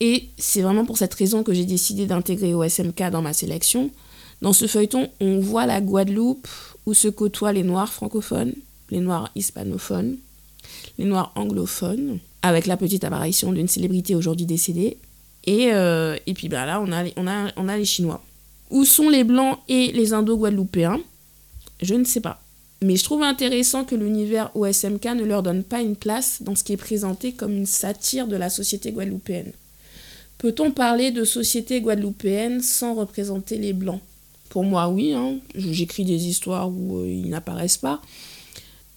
Et 0.00 0.30
c'est 0.38 0.62
vraiment 0.62 0.86
pour 0.86 0.96
cette 0.96 1.14
raison 1.14 1.42
que 1.44 1.52
j'ai 1.52 1.66
décidé 1.66 2.06
d'intégrer 2.06 2.54
OSMK 2.54 3.10
dans 3.10 3.22
ma 3.22 3.34
sélection. 3.34 3.90
Dans 4.40 4.54
ce 4.54 4.66
feuilleton, 4.66 5.10
on 5.20 5.38
voit 5.38 5.66
la 5.66 5.80
Guadeloupe 5.80 6.48
où 6.86 6.94
se 6.94 7.06
côtoient 7.06 7.52
les 7.52 7.62
Noirs 7.62 7.92
francophones, 7.92 8.54
les 8.90 8.98
Noirs 8.98 9.30
hispanophones, 9.36 10.16
les 10.98 11.04
Noirs 11.04 11.32
anglophones, 11.36 12.18
avec 12.40 12.66
la 12.66 12.76
petite 12.76 13.04
apparition 13.04 13.52
d'une 13.52 13.68
célébrité 13.68 14.16
aujourd'hui 14.16 14.46
décédée. 14.46 14.96
Et, 15.44 15.72
euh, 15.72 16.16
puis 16.34 16.48
ben 16.48 16.66
là, 16.66 16.80
on, 16.80 16.90
a, 16.90 17.52
on 17.56 17.68
a 17.68 17.76
les 17.76 17.84
Chinois. 17.84 18.24
Où 18.72 18.86
sont 18.86 19.10
les 19.10 19.22
Blancs 19.22 19.58
et 19.68 19.92
les 19.92 20.14
Indo-Guadeloupéens? 20.14 20.98
Je 21.82 21.94
ne 21.94 22.04
sais 22.04 22.22
pas. 22.22 22.40
Mais 22.80 22.96
je 22.96 23.04
trouve 23.04 23.22
intéressant 23.22 23.84
que 23.84 23.94
l'univers 23.94 24.50
OSMK 24.56 25.04
ne 25.14 25.24
leur 25.24 25.42
donne 25.42 25.62
pas 25.62 25.82
une 25.82 25.94
place 25.94 26.42
dans 26.42 26.54
ce 26.54 26.64
qui 26.64 26.72
est 26.72 26.78
présenté 26.78 27.32
comme 27.32 27.52
une 27.52 27.66
satire 27.66 28.26
de 28.26 28.34
la 28.34 28.48
société 28.48 28.90
guadeloupéenne. 28.90 29.52
Peut-on 30.38 30.70
parler 30.70 31.10
de 31.10 31.22
société 31.22 31.82
guadeloupéenne 31.82 32.62
sans 32.62 32.94
représenter 32.94 33.58
les 33.58 33.74
Blancs? 33.74 34.00
Pour 34.48 34.64
moi, 34.64 34.88
oui. 34.88 35.12
Hein. 35.12 35.36
J'écris 35.54 36.06
des 36.06 36.26
histoires 36.26 36.70
où 36.70 37.00
euh, 37.00 37.06
ils 37.06 37.28
n'apparaissent 37.28 37.76
pas. 37.76 38.00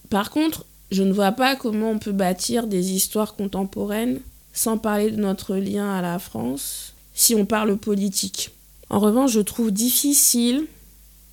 Par 0.08 0.30
contre, 0.30 0.64
je 0.90 1.02
ne 1.02 1.12
vois 1.12 1.32
pas 1.32 1.54
comment 1.54 1.90
on 1.90 1.98
peut 1.98 2.12
bâtir 2.12 2.66
des 2.66 2.92
histoires 2.92 3.36
contemporaines 3.36 4.20
sans 4.54 4.78
parler 4.78 5.10
de 5.10 5.16
notre 5.16 5.54
lien 5.56 5.92
à 5.92 6.00
la 6.00 6.18
France, 6.18 6.94
si 7.12 7.34
on 7.34 7.44
parle 7.44 7.76
politique. 7.76 8.52
En 8.88 9.00
revanche, 9.00 9.32
je 9.32 9.40
trouve 9.40 9.72
difficile 9.72 10.66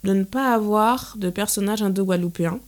de 0.04 0.14
ne 0.14 0.24
pas 0.24 0.54
avoir 0.54 1.16
de 1.18 1.30
personnages 1.30 1.82
indo-guadeloupéens. 1.82 2.60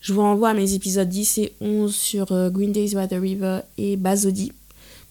Je 0.00 0.12
vous 0.12 0.20
renvoie 0.20 0.50
à 0.50 0.54
mes 0.54 0.74
épisodes 0.74 1.08
10 1.08 1.38
et 1.38 1.52
11 1.60 1.94
sur 1.94 2.32
euh, 2.32 2.50
Green 2.50 2.72
Days 2.72 2.94
by 2.94 3.08
the 3.08 3.20
River 3.20 3.60
et 3.78 3.96
Bazodi 3.96 4.52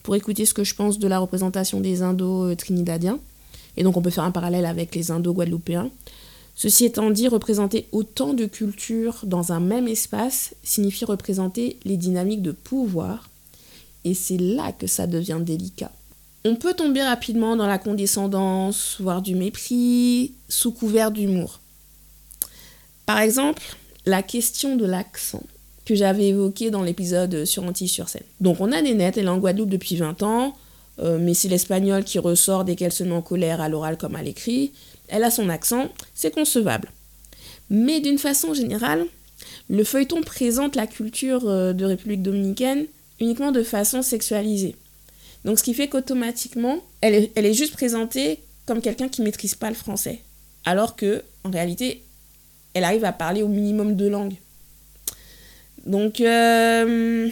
pour 0.03 0.15
écouter 0.15 0.45
ce 0.45 0.53
que 0.53 0.63
je 0.63 0.75
pense 0.75 0.99
de 0.99 1.07
la 1.07 1.19
représentation 1.19 1.81
des 1.81 2.01
indo-trinidadiens. 2.01 3.19
Et 3.77 3.83
donc 3.83 3.97
on 3.97 4.01
peut 4.01 4.09
faire 4.09 4.23
un 4.23 4.31
parallèle 4.31 4.65
avec 4.65 4.95
les 4.95 5.11
indo-guadeloupéens. 5.11 5.89
Ceci 6.55 6.85
étant 6.85 7.09
dit, 7.11 7.27
représenter 7.27 7.87
autant 7.91 8.33
de 8.33 8.45
cultures 8.45 9.19
dans 9.23 9.51
un 9.51 9.59
même 9.59 9.87
espace 9.87 10.55
signifie 10.63 11.03
représenter 11.03 11.77
les 11.83 11.97
dynamiques 11.97 12.41
de 12.41 12.51
pouvoir, 12.51 13.29
et 14.05 14.13
c'est 14.13 14.37
là 14.37 14.71
que 14.71 14.87
ça 14.87 15.05
devient 15.05 15.39
délicat. 15.41 15.91
On 16.45 16.55
peut 16.55 16.73
tomber 16.73 17.01
rapidement 17.01 17.55
dans 17.55 17.67
la 17.67 17.77
condescendance, 17.79 18.97
voire 18.99 19.21
du 19.21 19.35
mépris, 19.35 20.33
sous 20.47 20.71
couvert 20.71 21.11
d'humour. 21.11 21.59
Par 23.05 23.19
exemple, 23.19 23.63
la 24.05 24.23
question 24.23 24.75
de 24.75 24.85
l'accent 24.85 25.43
que 25.85 25.95
j'avais 25.95 26.27
évoqué 26.27 26.71
dans 26.71 26.83
l'épisode 26.83 27.45
sur 27.45 27.63
Antilles-sur-Seine. 27.63 28.23
Donc 28.39 28.61
on 28.61 28.71
a 28.71 28.81
Nénette, 28.81 29.17
elle 29.17 29.25
est 29.25 29.29
en 29.29 29.37
Guadeloupe 29.37 29.69
depuis 29.69 29.97
20 29.97 30.23
ans, 30.23 30.55
euh, 30.99 31.17
mais 31.19 31.33
c'est 31.33 31.49
l'espagnol 31.49 32.03
qui 32.03 32.19
ressort 32.19 32.63
dès 32.63 32.75
qu'elle 32.75 32.93
se 32.93 33.03
met 33.03 33.11
en 33.11 33.21
colère 33.21 33.59
à 33.59 33.67
l'oral 33.67 33.97
comme 33.97 34.15
à 34.15 34.23
l'écrit 34.23 34.71
elle 35.07 35.23
a 35.23 35.31
son 35.31 35.49
accent, 35.49 35.89
c'est 36.13 36.33
concevable. 36.33 36.89
Mais 37.69 37.99
d'une 37.99 38.17
façon 38.17 38.53
générale, 38.53 39.05
le 39.69 39.83
feuilleton 39.83 40.21
présente 40.21 40.75
la 40.75 40.87
culture 40.87 41.47
euh, 41.47 41.73
de 41.73 41.85
République 41.85 42.21
dominicaine 42.21 42.85
uniquement 43.19 43.51
de 43.51 43.63
façon 43.63 44.01
sexualisée. 44.01 44.75
Donc 45.45 45.59
ce 45.59 45.63
qui 45.63 45.73
fait 45.73 45.87
qu'automatiquement, 45.87 46.79
elle 47.01 47.29
est, 47.35 47.53
juste 47.53 47.73
présentée 47.73 48.39
comme 48.65 48.81
quelqu'un 48.81 49.07
qui 49.07 49.21
ne 49.21 49.25
maîtrise 49.25 49.55
pas 49.55 49.69
le 49.69 49.75
français. 49.75 50.21
Alors 50.65 50.95
que, 50.95 51.23
en 51.43 51.51
réalité, 51.51 52.03
elle 52.73 52.83
arrive 52.83 53.05
à 53.05 53.13
parler 53.13 53.43
au 53.43 53.47
minimum 53.47 53.95
deux 53.95 54.09
langues. 54.09 54.35
Donc, 55.85 56.19
euh, 56.19 57.29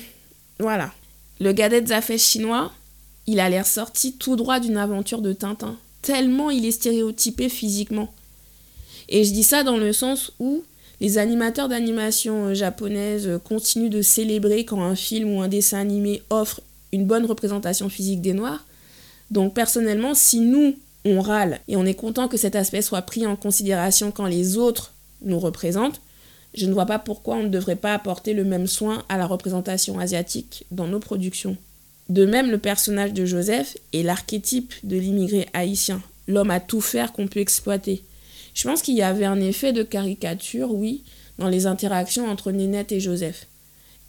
voilà. 0.60 0.94
Le 1.42 1.52
Gadet 1.52 1.88
Zafé 1.88 2.20
chinois, 2.20 2.72
il 3.26 3.40
a 3.40 3.50
l'air 3.50 3.66
sorti 3.66 4.14
tout 4.14 4.36
droit 4.36 4.60
d'une 4.60 4.78
aventure 4.78 5.22
de 5.22 5.34
Tintin 5.34 5.78
tellement 6.04 6.52
il 6.52 6.66
est 6.66 6.72
stéréotypé 6.72 7.50
physiquement. 7.50 8.14
Et 9.10 9.24
je 9.24 9.32
dis 9.34 9.44
ça 9.44 9.64
dans 9.64 9.78
le 9.78 9.92
sens 9.92 10.34
où 10.40 10.64
les 11.02 11.18
animateurs 11.18 11.70
d'animation 11.70 12.48
euh, 12.48 12.54
japonaises 12.54 13.28
euh, 13.28 13.40
continuent 13.40 13.90
de 13.90 14.04
célébrer 14.04 14.66
quand 14.66 14.82
un 14.84 14.96
film 14.96 15.34
ou 15.34 15.42
un 15.42 15.48
dessin 15.48 15.80
animé 15.80 16.22
offre 16.30 16.62
une 16.94 17.06
bonne 17.06 17.26
représentation 17.26 17.90
physique 17.90 18.22
des 18.22 18.34
Noirs. 18.34 18.66
Donc 19.32 19.54
personnellement, 19.54 20.14
si 20.14 20.40
nous, 20.40 20.76
on 21.04 21.20
râle 21.20 21.60
et 21.68 21.76
on 21.76 21.86
est 21.86 21.96
content 21.96 22.30
que 22.30 22.38
cet 22.38 22.56
aspect 22.56 22.82
soit 22.82 23.02
pris 23.02 23.26
en 23.26 23.36
considération 23.36 24.12
quand 24.12 24.28
les 24.28 24.58
autres 24.58 24.94
nous 25.22 25.40
représentent, 25.40 26.00
je 26.54 26.68
ne 26.68 26.74
vois 26.74 26.86
pas 26.86 27.00
pourquoi 27.00 27.36
on 27.36 27.44
ne 27.44 27.50
devrait 27.50 27.76
pas 27.76 27.94
apporter 27.94 28.34
le 28.34 28.44
même 28.44 28.68
soin 28.68 29.04
à 29.10 29.18
la 29.18 29.26
représentation 29.26 30.00
asiatique 30.00 30.66
dans 30.72 30.88
nos 30.88 31.00
productions. 31.00 31.58
De 32.10 32.26
même, 32.26 32.52
le 32.52 32.60
personnage 32.60 33.14
de 33.14 33.26
Joseph 33.26 33.76
est 33.92 34.04
l'archétype 34.04 34.74
de 34.84 34.98
l'immigré 34.98 35.48
haïtien, 35.54 36.02
l'homme 36.28 36.52
à 36.52 36.60
tout 36.60 36.82
faire 36.82 37.12
qu'on 37.12 37.28
peut 37.28 37.40
exploiter. 37.40 38.04
Je 38.54 38.68
pense 38.68 38.84
qu'il 38.84 38.96
y 38.96 39.02
avait 39.02 39.26
un 39.26 39.42
effet 39.42 39.74
de 39.74 39.82
caricature, 39.82 40.72
oui, 40.72 41.04
dans 41.40 41.50
les 41.50 41.66
interactions 41.66 42.30
entre 42.30 42.52
Nénette 42.52 42.92
et 42.92 43.00
Joseph. 43.00 43.48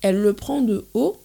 Elle 0.02 0.20
le 0.20 0.34
prend 0.34 0.60
de 0.60 0.84
haut, 0.92 1.18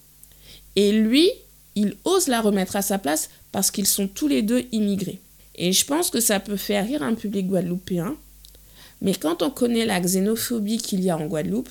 et 0.78 0.93
lui, 0.93 1.30
il 1.76 1.96
ose 2.04 2.28
la 2.28 2.42
remettre 2.42 2.76
à 2.76 2.82
sa 2.82 2.98
place 2.98 3.30
parce 3.52 3.72
qu'ils 3.72 3.88
sont 3.88 4.08
tous 4.08 4.28
les 4.28 4.42
deux 4.42 4.66
immigrés. 4.72 5.20
Et 5.56 5.72
je 5.74 5.86
pense 5.86 6.10
que 6.10 6.20
ça 6.20 6.40
peut 6.40 6.58
faire 6.58 6.86
rire 6.86 7.04
un 7.04 7.16
public 7.16 7.48
guadeloupéen, 7.48 8.16
mais 9.02 9.16
quand 9.16 9.42
on 9.42 9.50
connaît 9.50 9.86
la 9.86 10.00
xénophobie 10.00 10.78
qu'il 10.78 11.02
y 11.02 11.10
a 11.10 11.18
en 11.18 11.26
Guadeloupe, 11.26 11.70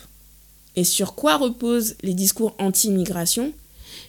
et 0.76 0.84
sur 0.84 1.14
quoi 1.14 1.36
reposent 1.36 1.96
les 2.02 2.14
discours 2.14 2.54
anti-immigration, 2.58 3.52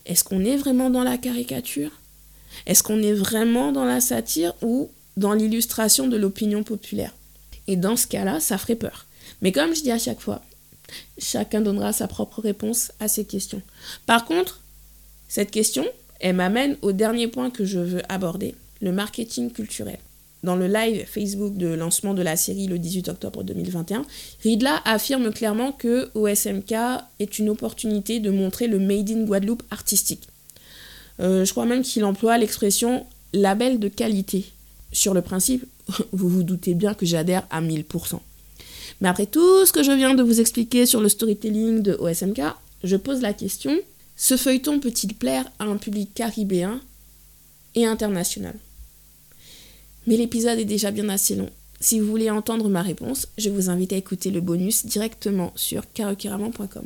est-ce 0.06 0.24
qu'on 0.24 0.46
est 0.46 0.56
vraiment 0.56 0.90
dans 0.90 1.04
la 1.04 1.18
caricature? 1.18 1.92
Est-ce 2.66 2.84
qu'on 2.84 3.02
est 3.02 3.14
vraiment 3.14 3.72
dans 3.72 3.86
la 3.86 4.02
satire 4.02 4.54
ou 4.62 4.90
dans 5.18 5.34
l'illustration 5.34 6.08
de 6.08 6.18
l'opinion 6.18 6.64
populaire? 6.64 7.14
Et 7.68 7.76
dans 7.76 7.96
ce 7.96 8.08
cas-là, 8.08 8.40
ça 8.40 8.58
ferait 8.58 8.76
peur. 8.76 9.06
Mais 9.42 9.52
comme 9.52 9.76
je 9.76 9.82
dis 9.82 9.92
à 9.92 10.00
chaque 10.00 10.22
fois, 10.22 10.42
chacun 11.18 11.62
donnera 11.62 11.94
sa 11.94 12.08
propre 12.08 12.42
réponse 12.42 12.92
à 13.00 13.08
ces 13.08 13.26
questions. 13.26 13.62
Par 14.06 14.26
contre, 14.26 14.62
cette 15.30 15.52
question, 15.52 15.86
m'amène 16.22 16.76
au 16.82 16.92
dernier 16.92 17.28
point 17.28 17.50
que 17.50 17.64
je 17.64 17.80
veux 17.80 18.02
aborder, 18.10 18.56
le 18.82 18.92
marketing 18.92 19.52
culturel. 19.52 20.00
Dans 20.44 20.56
le 20.56 20.68
live 20.68 21.06
Facebook 21.06 21.56
de 21.56 21.68
lancement 21.68 22.14
de 22.14 22.22
la 22.22 22.38
série 22.38 22.68
le 22.68 22.80
18 22.80 23.10
octobre 23.10 23.44
2021, 23.44 24.06
Ridla 24.44 24.82
affirme 24.86 25.32
clairement 25.32 25.72
que 25.74 26.10
OSMK 26.16 26.74
est 27.20 27.40
une 27.40 27.50
opportunité 27.50 28.20
de 28.20 28.30
montrer 28.30 28.68
le 28.68 28.80
Made 28.80 29.10
in 29.10 29.26
Guadeloupe 29.26 29.64
artistique. 29.70 30.28
Euh, 31.20 31.44
je 31.44 31.52
crois 31.52 31.66
même 31.66 31.84
qu'il 31.84 32.06
emploie 32.06 32.38
l'expression 32.38 33.06
label 33.34 33.80
de 33.80 33.90
qualité. 33.90 34.46
Sur 34.94 35.14
le 35.14 35.22
principe, 35.22 35.66
vous 36.14 36.30
vous 36.30 36.44
doutez 36.44 36.74
bien 36.74 36.94
que 36.94 37.06
j'adhère 37.06 37.46
à 37.52 37.62
1000%. 37.62 38.20
Mais 39.02 39.10
après 39.10 39.26
tout 39.26 39.66
ce 39.66 39.74
que 39.74 39.84
je 39.84 39.92
viens 39.92 40.16
de 40.16 40.24
vous 40.24 40.40
expliquer 40.40 40.86
sur 40.86 41.02
le 41.02 41.10
storytelling 41.10 41.82
de 41.82 41.94
OSMK, 42.00 42.42
je 42.86 42.96
pose 42.96 43.22
la 43.22 43.34
question, 43.34 43.78
ce 44.22 44.36
feuilleton 44.36 44.82
peut-il 44.82 45.16
plaire 45.16 45.50
à 45.60 45.64
un 45.64 45.78
public 45.78 46.14
caribéen 46.14 46.82
et 47.74 47.86
international? 47.86 48.60
Mais 50.08 50.18
l'épisode 50.18 50.60
est 50.60 50.66
déjà 50.66 50.92
bien 50.92 51.08
assez 51.08 51.36
long. 51.36 51.50
Si 51.80 52.02
vous 52.02 52.08
voulez 52.08 52.30
entendre 52.30 52.68
ma 52.68 52.82
réponse, 52.82 53.30
je 53.38 53.50
vous 53.50 53.70
invite 53.70 53.94
à 53.94 53.96
écouter 53.96 54.30
le 54.30 54.42
bonus 54.42 54.86
directement 54.86 55.54
sur 55.56 55.90
karokiraman.com. 55.94 56.86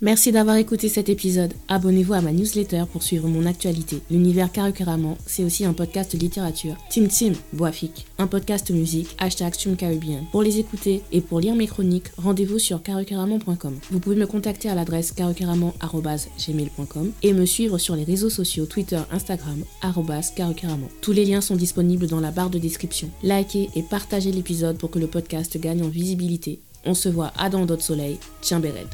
Merci 0.00 0.30
d'avoir 0.30 0.54
écouté 0.54 0.88
cet 0.88 1.08
épisode. 1.08 1.54
Abonnez-vous 1.66 2.14
à 2.14 2.20
ma 2.20 2.30
newsletter 2.30 2.84
pour 2.92 3.02
suivre 3.02 3.26
mon 3.26 3.44
actualité. 3.46 4.00
L'univers 4.12 4.52
Caracaraman, 4.52 5.16
c'est 5.26 5.42
aussi 5.42 5.64
un 5.64 5.72
podcast 5.72 6.14
littérature. 6.14 6.76
Tim 6.88 7.08
Tim, 7.08 7.32
Boafik, 7.52 8.06
un 8.18 8.28
podcast 8.28 8.70
musique, 8.70 9.16
hashtag 9.18 9.54
Caribbean. 9.76 10.24
Pour 10.30 10.44
les 10.44 10.60
écouter 10.60 11.02
et 11.10 11.20
pour 11.20 11.40
lire 11.40 11.56
mes 11.56 11.66
chroniques, 11.66 12.12
rendez-vous 12.16 12.60
sur 12.60 12.80
caracaraman.com. 12.80 13.76
Vous 13.90 13.98
pouvez 13.98 14.14
me 14.14 14.28
contacter 14.28 14.68
à 14.68 14.76
l'adresse 14.76 15.10
caracaraman.gmail.com 15.10 17.10
et 17.24 17.32
me 17.32 17.44
suivre 17.44 17.78
sur 17.78 17.96
les 17.96 18.04
réseaux 18.04 18.30
sociaux 18.30 18.66
Twitter, 18.66 19.00
Instagram, 19.10 19.64
caracaraman. 20.36 20.88
Tous 21.00 21.10
les 21.10 21.24
liens 21.24 21.40
sont 21.40 21.56
disponibles 21.56 22.06
dans 22.06 22.20
la 22.20 22.30
barre 22.30 22.50
de 22.50 22.60
description. 22.60 23.10
Likez 23.24 23.68
et 23.74 23.82
partagez 23.82 24.30
l'épisode 24.30 24.78
pour 24.78 24.92
que 24.92 25.00
le 25.00 25.08
podcast 25.08 25.58
gagne 25.58 25.82
en 25.82 25.88
visibilité. 25.88 26.60
On 26.84 26.94
se 26.94 27.08
voit 27.08 27.32
à 27.36 27.50
dans 27.50 27.66
d'autres 27.66 27.82
soleils. 27.82 28.20
Tiens 28.42 28.60
Béred. 28.60 28.86